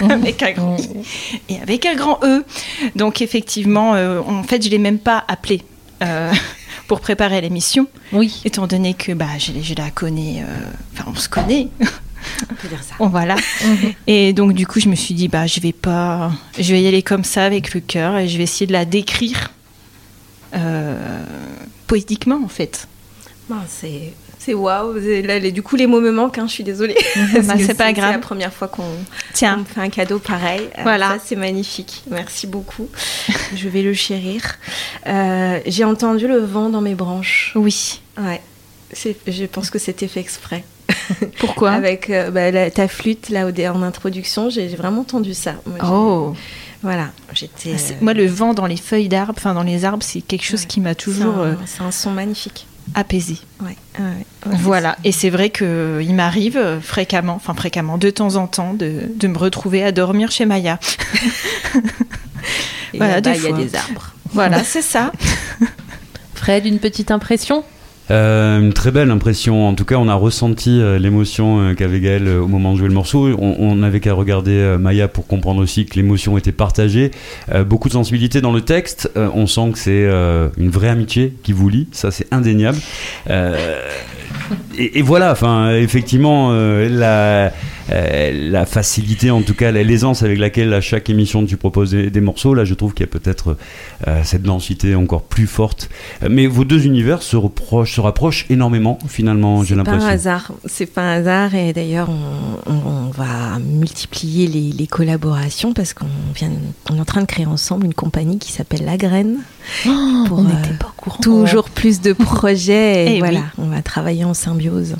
[0.01, 0.89] M, avec un grand I
[1.49, 2.45] et avec un grand E.
[2.97, 5.63] Donc effectivement, euh, en fait, je l'ai même pas appelée
[6.03, 6.33] euh,
[6.89, 8.41] pour préparer l'émission, Oui.
[8.45, 10.57] étant donné que bah, je, je la connais, euh,
[10.95, 11.69] enfin on se connaît,
[12.51, 12.95] On peut dire ça.
[12.99, 13.35] Bon, voilà.
[14.07, 16.87] Et donc du coup, je me suis dit bah je vais pas, je vais y
[16.87, 19.51] aller comme ça avec le cœur et je vais essayer de la décrire
[20.55, 21.25] euh,
[21.97, 22.89] poétiquement en fait.
[23.51, 24.99] Bon, c'est c'est waouh.
[24.99, 26.39] C'est- Là, les- du coup, les mots me manquent.
[26.39, 26.97] hein, je suis désolée.
[27.45, 28.09] Bah, c'est pas grave.
[28.09, 30.63] C'est la première fois qu'on me fait un cadeau pareil.
[30.79, 31.19] Euh, Voilà.
[31.25, 32.03] C'est magnifique.
[32.11, 32.89] Merci beaucoup.
[33.55, 34.41] je vais le chérir.
[35.07, 37.53] Euh, J'ai entendu le vent dans mes branches.
[37.57, 38.01] Oui.
[38.19, 38.41] Ouais.
[38.95, 40.65] Je pense que c'était fait exprès.
[41.39, 41.73] Pourquoi?
[41.73, 45.55] Avec euh, bah, la- ta flûte là en introduction, j'ai vraiment entendu ça.
[45.67, 46.35] Moi, Oh.
[46.83, 47.11] Voilà.
[47.33, 47.75] J'étais.
[47.77, 50.45] Ah, euh, Moi, le vent dans les feuilles d'arbres, enfin dans les arbres, c'est quelque
[50.45, 50.67] chose Ouais.
[50.67, 52.67] qui m'a c'est toujours un- euh, C'est un son magnifique.
[52.95, 53.39] apaisé.
[53.61, 53.77] Ouais.
[54.01, 54.57] ouais, ouais.
[54.59, 54.97] Voilà.
[55.05, 59.03] Et c'est vrai que il m'arrive euh, fréquemment, enfin fréquemment, de temps en temps, de,
[59.15, 60.79] de me retrouver à dormir chez Maya.
[62.95, 64.13] Et Voilà, il y a des arbres.
[64.33, 65.13] Voilà, c'est ça.
[66.35, 67.65] Fred, une petite impression?
[68.11, 69.69] Euh, une très belle impression.
[69.69, 72.89] En tout cas, on a ressenti euh, l'émotion euh, qu'avait Gaël au moment de jouer
[72.89, 73.29] le morceau.
[73.39, 77.11] On, n'avait qu'à regarder Maya pour comprendre aussi que l'émotion était partagée.
[77.67, 79.11] Beaucoup de sensibilité dans le texte.
[79.17, 80.05] On sent que c'est
[80.57, 81.89] une vraie amitié qui vous lie.
[81.93, 82.79] Ça, c'est indéniable.
[84.79, 85.33] Et, et voilà.
[85.33, 87.53] Enfin, effectivement, la
[87.91, 92.11] euh, la facilité, en tout cas l'aisance avec laquelle à chaque émission tu proposes des,
[92.11, 92.55] des morceaux.
[92.55, 93.57] Là, je trouve qu'il y a peut-être
[94.07, 95.89] euh, cette densité encore plus forte.
[96.23, 99.95] Euh, Mais vos deux univers se, reprochent, se rapprochent énormément, finalement, j'ai C'est pas un
[99.95, 100.09] l'impression.
[100.09, 100.53] hasard.
[100.67, 105.93] C'est pas un hasard et d'ailleurs on, on- on va multiplier les, les collaborations parce
[105.93, 106.51] qu'on vient,
[106.91, 109.39] on est en train de créer ensemble une compagnie qui s'appelle La Graine.
[109.85, 111.19] Pour, on euh, n'était pas au courant.
[111.21, 113.45] Toujours plus de projets et, Eh voilà, oui.
[113.59, 114.97] on va travailler en symbiose.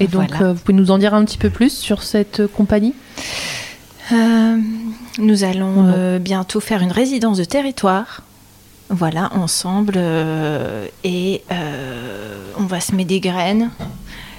[0.00, 0.46] Et donc, Voilà.
[0.46, 2.94] euh, vous pouvez nous en dire un petit peu plus sur cette euh, compagnie?
[4.12, 4.56] Euh,
[5.18, 8.22] nous allons euh, bientôt faire une résidence de territoire.
[8.88, 9.94] Voilà, ensemble.
[9.96, 13.70] euh, et euh, on va semer des graines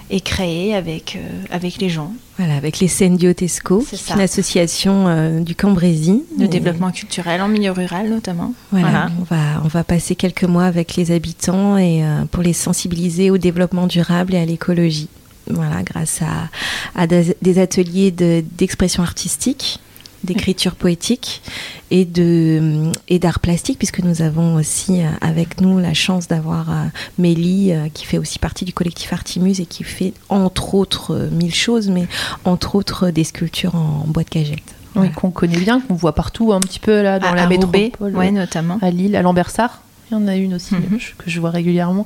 [0.09, 2.11] et créer avec, euh, avec les gens.
[2.37, 4.13] Voilà, avec les Sendio Tesco, C'est qui est ça.
[4.15, 6.19] une association euh, du Cambrésis.
[6.37, 8.53] De Et développement culturel en milieu rural notamment.
[8.71, 9.09] Voilà, Voilà.
[9.21, 13.29] On, va, on va passer quelques mois avec les habitants et euh, pour les sensibiliser
[13.31, 15.07] au développement durable et à l'écologie.
[15.53, 16.49] Voilà, grâce à,
[16.95, 19.79] à des, ateliers de- d'expression artistique,
[20.23, 21.41] d'écriture poétique
[21.89, 26.69] et de et d'art plastique, puisque nous avons aussi euh, avec nous la chance d'avoir
[26.69, 26.73] euh,
[27.17, 31.55] Mélie, euh, qui fait aussi partie du collectif Artimuse et qui fait entre autres mille
[31.55, 32.05] choses, mais
[32.45, 34.59] entre autres des sculptures en bois de cagette.
[34.93, 35.11] Oui, Voilà.
[35.13, 37.85] qu'on connaît bien, qu'on voit partout un petit peu là dans À- la à Roubaix,
[37.85, 38.77] métropole, ouais, notamment.
[38.81, 39.81] à Lille, à Lambersart.
[40.11, 40.99] Il y en a une aussi Mhm.
[41.17, 42.05] que je vois régulièrement.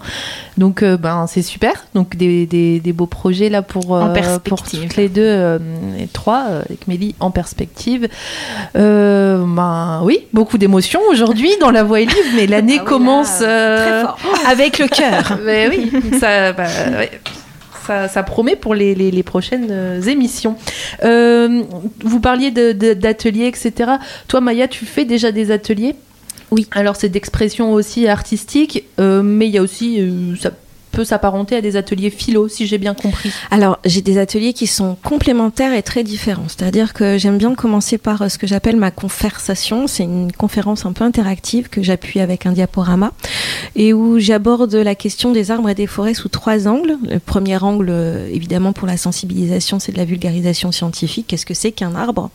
[0.59, 1.73] Donc, euh, ben, c'est super.
[1.95, 5.57] Donc, des, des- des beaux projets là pour, En euh, pour toutes les deux, euh,
[5.97, 8.07] les trois, avec Mélie en perspective.
[8.75, 13.37] Ben, oui, beaucoup d'émotions aujourd'hui dans La Voix est libre, mais l'année Ah oui, commence
[13.39, 14.17] Très fort.
[14.47, 15.39] Avec le cœur.
[15.45, 17.11] mais oui, ça, bah, ouais.
[17.87, 20.55] Ça, ça promet pour les, les- les prochaines euh, émissions.
[21.03, 21.61] Euh,
[22.03, 23.91] vous parliez de- de- d'ateliers, etc.
[24.27, 25.95] Toi, Maya, tu fais déjà des ateliers?
[26.51, 26.67] Oui.
[26.71, 30.35] Alors, c'est d'expression aussi artistique, euh, mais il y a aussi, euh,
[30.95, 33.29] peut s'apparenter à des ateliers philo, si j'ai bien compris.
[33.51, 36.47] Alors, j'ai des ateliers qui sont complémentaires et très différents.
[36.47, 39.87] C'est-à-dire que j'aime bien commencer par euh, ce que j'appelle ma conversation.
[39.87, 43.11] C'est une conférence un peu interactive que j'appuie avec un diaporama
[43.75, 46.97] et où j'aborde la question des arbres et des forêts sous trois angles.
[47.09, 51.25] Le premier angle, euh, évidemment, pour la sensibilisation, c'est de la vulgarisation scientifique.
[51.27, 52.29] Qu'est-ce que c'est qu'un arbre?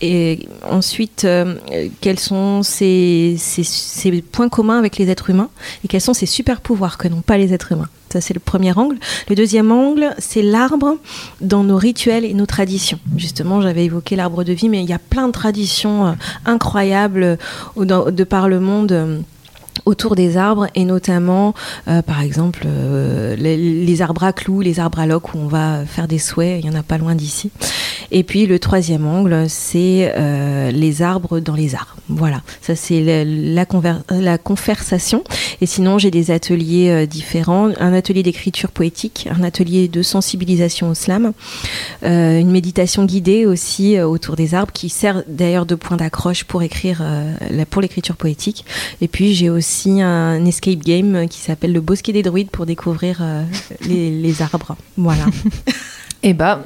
[0.00, 1.56] Et ensuite, euh,
[2.00, 5.50] quels sont ses- ses points communs avec les êtres humains?
[5.84, 7.81] Et quels sont ses super pouvoirs que n'ont pas les êtres humains?
[8.12, 8.98] Ça, c'est le premier angle.
[9.30, 10.98] Le deuxième angle, c'est l'arbre
[11.40, 12.98] dans nos rituels et nos traditions.
[13.16, 16.12] Justement, j'avais évoqué l'arbre de vie, mais il y a plein de traditions euh,
[16.44, 17.38] incroyables
[17.78, 18.92] euh, de par le monde.
[18.92, 19.20] euh,
[19.86, 21.54] autour des arbres et notamment
[22.06, 22.66] par exemple
[23.38, 26.60] les, les arbres à clous, les arbres à loques où on va faire des souhaits,
[26.62, 27.50] il y en a pas loin d'ici.
[28.14, 31.96] Et puis le troisième angle, c'est euh, les arbres dans les arbres.
[32.08, 35.24] Voilà, ça c'est la, la, conver- la conversation.
[35.62, 40.90] Et sinon, j'ai des ateliers euh, différents, un atelier d'écriture poétique, un atelier de sensibilisation
[40.90, 41.32] au slam,
[42.02, 46.62] euh, une méditation guidée aussi autour des arbres qui sert d'ailleurs de point d'accroche pour
[46.62, 47.02] écrire
[47.70, 48.66] pour l'écriture poétique.
[49.00, 53.22] Et puis j'ai aussi un escape game qui s'appelle le Bosquet des druides pour découvrir
[53.88, 54.76] les arbres.
[54.98, 55.24] Voilà.
[56.24, 56.60] Eh ben,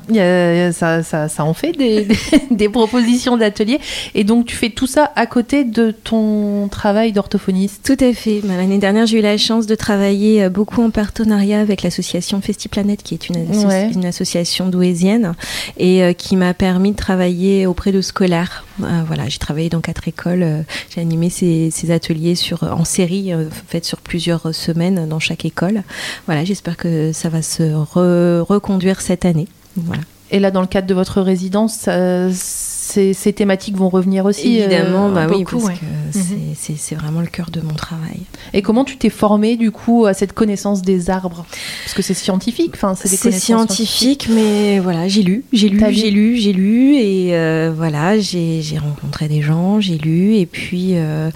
[0.73, 2.17] ça, ça, ça en fait des, des,
[2.51, 3.81] des propositions d'ateliers.
[4.15, 7.81] Et donc, tu fais tout ça à côté de ton travail d'orthophoniste?
[7.85, 8.41] Tout à fait.
[8.45, 12.41] Ben, L'année dernière, j'ai eu la chance de travailler euh, beaucoup en partenariat avec l'association
[12.43, 13.91] FestiPlanète, qui est une, asso- Ouais.
[13.93, 15.35] une association douésienne
[15.79, 18.65] et euh, qui m'a permis de travailler auprès de scolaires.
[18.83, 20.65] Euh, voilà, j'ai travaillé dans quatre écoles.
[20.95, 25.47] j'ai animé ces, ces ateliers sur, en série, euh, faits sur plusieurs semaines dans chaque
[25.47, 25.83] école.
[26.27, 29.46] Voilà, j'espère que ça va se re- reconduire cette année.
[29.77, 30.03] Voilà.
[30.33, 34.57] Et là, dans le cadre de votre résidence, ça- ces, ces thématiques vont revenir aussi.
[34.59, 35.75] Évidemment, euh, bah oui, beaucoup, parce ouais.
[35.75, 38.21] que c'est- c'est c'est vraiment le cœur de mon travail.
[38.53, 41.45] Et comment tu t'es formé du coup à cette connaissance des arbres?
[41.85, 45.81] Parce que c'est scientifique, enfin c'est des connaissances scientifique, mais voilà, j'ai lu, j'ai lu,
[45.93, 50.93] j'ai lu, j'ai lu, et euh, voilà, j'ai rencontré des gens, j'ai lu, et puis
[50.95, 51.31] euh,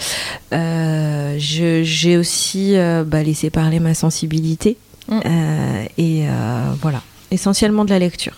[0.53, 4.77] euh, j'ai aussi euh, bah, laissé parler ma sensibilité,
[5.09, 5.21] Mm.
[5.27, 8.35] Euh, et euh, voilà, essentiellement de la lecture.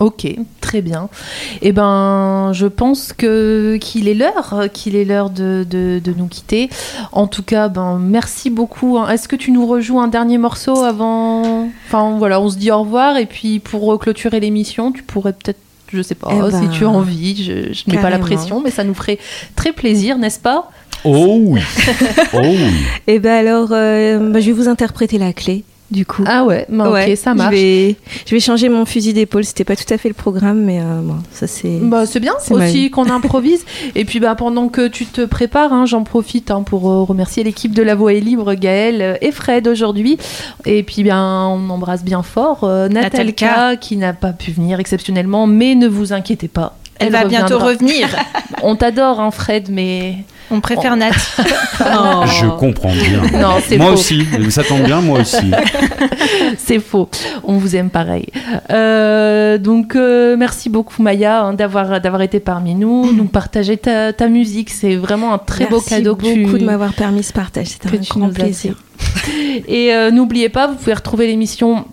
[0.00, 0.26] Ok,
[0.60, 1.08] très bien.
[1.62, 6.26] Eh ben, je pense que qu'il est l'heure, qu'il est l'heure de, de, de nous
[6.26, 6.68] quitter.
[7.12, 8.98] En tout cas, ben merci beaucoup.
[8.98, 9.08] hein.
[9.08, 11.68] Est-ce que tu nous rejoues un dernier morceau avant?
[11.86, 15.60] Enfin voilà, on se dit au revoir et puis pour clôturer l'émission, tu pourrais peut-être,
[15.92, 17.36] je sais pas, Eh ben, si tu as envie.
[17.44, 19.18] Je, je n'ai pas la pression, mais ça nous ferait
[19.54, 20.72] très plaisir, n'est-ce pas?
[21.04, 21.60] Oh oui
[22.34, 22.72] Oh oui
[23.06, 25.62] Et ben alors, euh, bah, je vais vous interpréter la clé.
[25.90, 26.24] Du coup.
[26.26, 27.54] Ah ouais, bah, ok, Ouais, ça marche.
[27.54, 29.44] Je vais, je vais changer mon fusil d'épaule.
[29.44, 31.78] C'était pas tout à fait le programme, mais euh, bon, ça c'est.
[31.82, 33.64] Bah, c'est bien aussi qu'on improvise.
[33.94, 37.44] Et puis bah, pendant que tu te prépares, hein, j'en profite hein, pour euh, remercier
[37.44, 40.18] l'équipe de La Voix est libre, Gaël euh, et Fred aujourd'hui.
[40.64, 43.76] Et puis bien, on embrasse bien fort euh, Natalka, Natalka.
[43.76, 46.76] qui n'a pas pu venir exceptionnellement, mais ne vous inquiétez pas.
[46.98, 48.08] Elle, va bientôt revenir.
[48.62, 50.16] On t'adore, hein, Fred, mais
[50.50, 51.10] On préfère Nat.
[51.78, 53.22] Je comprends bien.
[53.40, 53.92] Non, c'est moi faux.
[53.94, 55.50] aussi, ça tombe bien, moi aussi.
[56.58, 57.08] c'est faux.
[57.42, 58.26] On vous aime pareil.
[58.70, 64.12] Euh, donc euh, merci beaucoup Maya hein, d'avoir d'avoir été parmi nous, nous partager ta,
[64.12, 64.70] ta musique.
[64.70, 67.68] C'est vraiment un très beau Merci cadeau que beaucoup tu, de m'avoir permis ce partage.
[67.68, 68.76] C'était un grand plaisir.
[69.68, 71.84] Et euh, n'oubliez pas, vous pouvez retrouver l'émission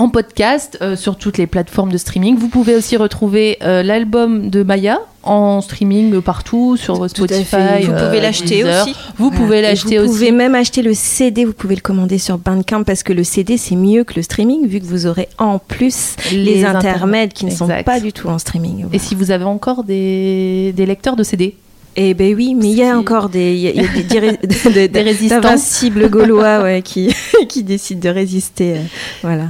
[0.00, 2.36] en podcast euh, sur toutes les plateformes de streaming.
[2.38, 7.44] Vous pouvez aussi retrouver euh, l'album de Maya en streaming euh, partout sur Spotify.
[7.44, 7.80] fait.
[7.82, 8.94] Vous euh, pouvez l'acheter aussi.
[9.18, 12.38] Vous pouvez Et l'acheter Vous pouvez même acheter le CD, vous pouvez le commander sur
[12.38, 15.58] Bandcamp parce que le CD c'est mieux que le streaming vu que vous aurez en
[15.58, 18.86] plus les, intermèdes qui ne sont pas du tout en streaming.
[18.94, 21.56] Et si vous avez encore des, des lecteurs de CD
[22.02, 24.02] Et ben oui, mais il y a encore des, y a, il y a des,
[24.04, 25.40] des, des- des- Des résistants.
[25.40, 27.14] d'invincibles gaulois ouais, qui,
[27.48, 28.76] qui décident de résister.
[28.76, 28.82] euh,
[29.22, 29.48] voilà.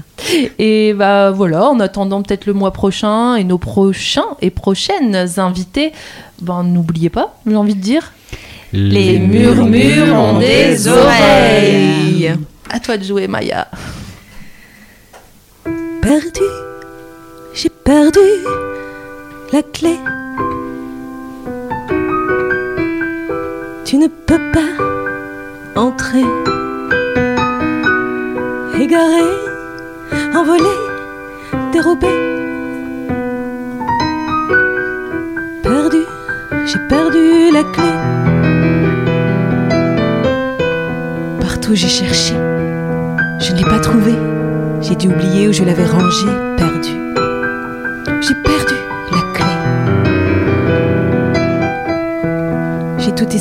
[0.59, 5.93] Et bah voilà, en attendant peut-être le mois prochain et nos prochains et prochaines invités,
[6.43, 8.13] ben n'oubliez pas, j'ai envie de dire,
[8.73, 12.33] Les murmures ont des oreilles.
[12.69, 13.69] à toi de jouer Maya.
[16.03, 16.41] Perdu,
[17.55, 18.19] j'ai perdu
[19.53, 19.95] la clé.
[23.91, 24.84] Tu ne peux pas
[25.74, 26.22] entrer.
[28.80, 29.24] Égaré,
[30.32, 30.74] envolé,
[31.72, 32.07] dérobé.
[35.64, 36.03] Perdu,
[36.66, 37.93] j'ai perdu la clé.
[41.41, 42.34] Partout j'ai cherché,
[43.41, 44.14] je ne l'ai pas trouvée.
[44.82, 46.97] J'ai dû oublier où je l'avais rangée, perdue.
[48.20, 48.60] J'ai perdu
[53.27, 53.39] tout.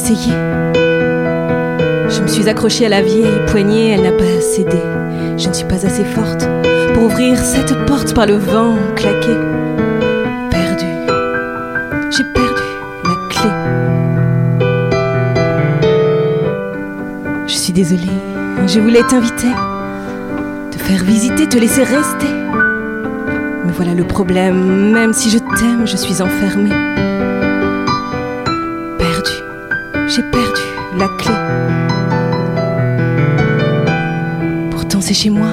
[2.10, 4.78] Je me suis accrochée à la vieille poignée, elle n'a pas cédé.
[5.38, 6.48] Je ne suis pas assez forte
[6.94, 9.34] pour ouvrir cette porte par le vent claqué.
[10.50, 10.86] Perdu.
[12.12, 12.64] J'ai perdu
[13.06, 13.50] la clé.
[17.48, 18.12] Je suis désolée,
[18.68, 19.48] je voulais t'inviter
[20.72, 22.28] te faire visiter, te laisser rester.
[23.66, 26.70] Mais voilà le problème, même si je t'aime, je suis enfermée.
[30.20, 30.62] J'ai perdu
[30.98, 31.34] la clé.
[34.70, 35.48] Pourtant c'est chez moi.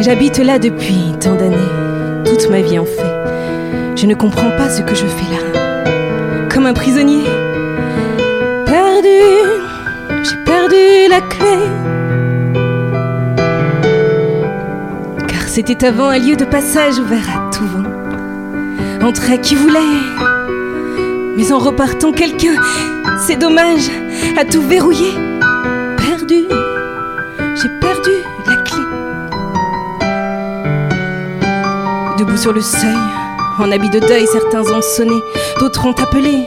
[0.00, 1.56] J'habite là depuis tant d'années.
[2.26, 3.96] Toute ma vie en fait.
[3.96, 6.48] Je ne comprends pas ce que je fais là.
[6.50, 7.24] Comme un prisonnier.
[8.66, 9.22] Perdu,
[10.24, 11.58] j'ai perdu la clé.
[15.26, 19.06] Car c'était avant un lieu de passage ouvert à tout vent.
[19.06, 20.37] Entrait qui voulait.
[21.38, 22.56] Mais en repartant, quelqu'un,
[23.24, 23.88] c'est dommage,
[24.36, 25.12] a tout verrouillé.
[25.96, 26.48] Perdu,
[27.54, 28.10] j'ai perdu
[28.44, 28.82] la clé.
[32.18, 32.98] Debout sur le seuil,
[33.60, 35.14] en habit de deuil, certains ont sonné,
[35.60, 36.44] d'autres ont appelé.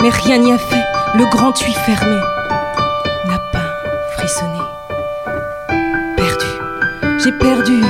[0.00, 0.84] Mais rien n'y a fait,
[1.16, 2.16] le grand tuy fermé
[3.28, 3.70] n'a pas
[4.16, 4.58] frissonné.
[6.16, 6.46] Perdu,
[7.22, 7.80] j'ai perdu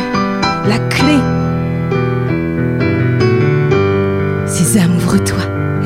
[0.68, 1.31] la clé.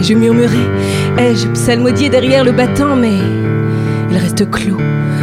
[0.07, 0.70] Je murmurais,
[1.18, 3.18] ai-je psalmodié derrière le battant, mais
[4.09, 4.78] il reste clos.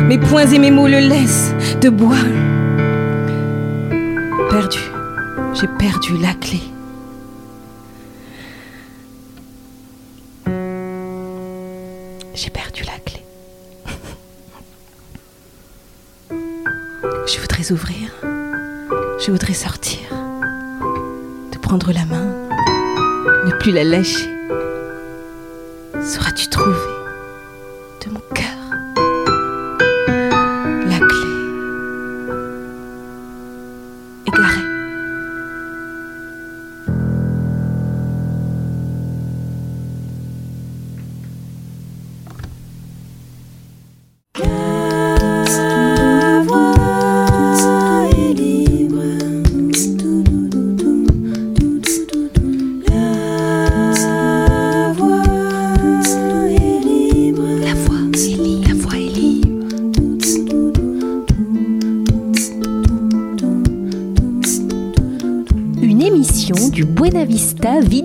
[0.08, 2.18] Mes poings et mes mots le laissent de bois.
[4.50, 4.80] Perdu,
[5.54, 6.60] j'ai perdu la clé.
[12.36, 13.24] J'ai perdu la clé.
[17.26, 18.12] Je voudrais ouvrir.
[19.26, 20.02] Je voudrais sortir.
[21.52, 22.34] Te prendre la main.
[23.46, 24.33] Ne plus la lâcher.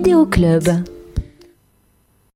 [0.01, 0.98] Vidéo Club.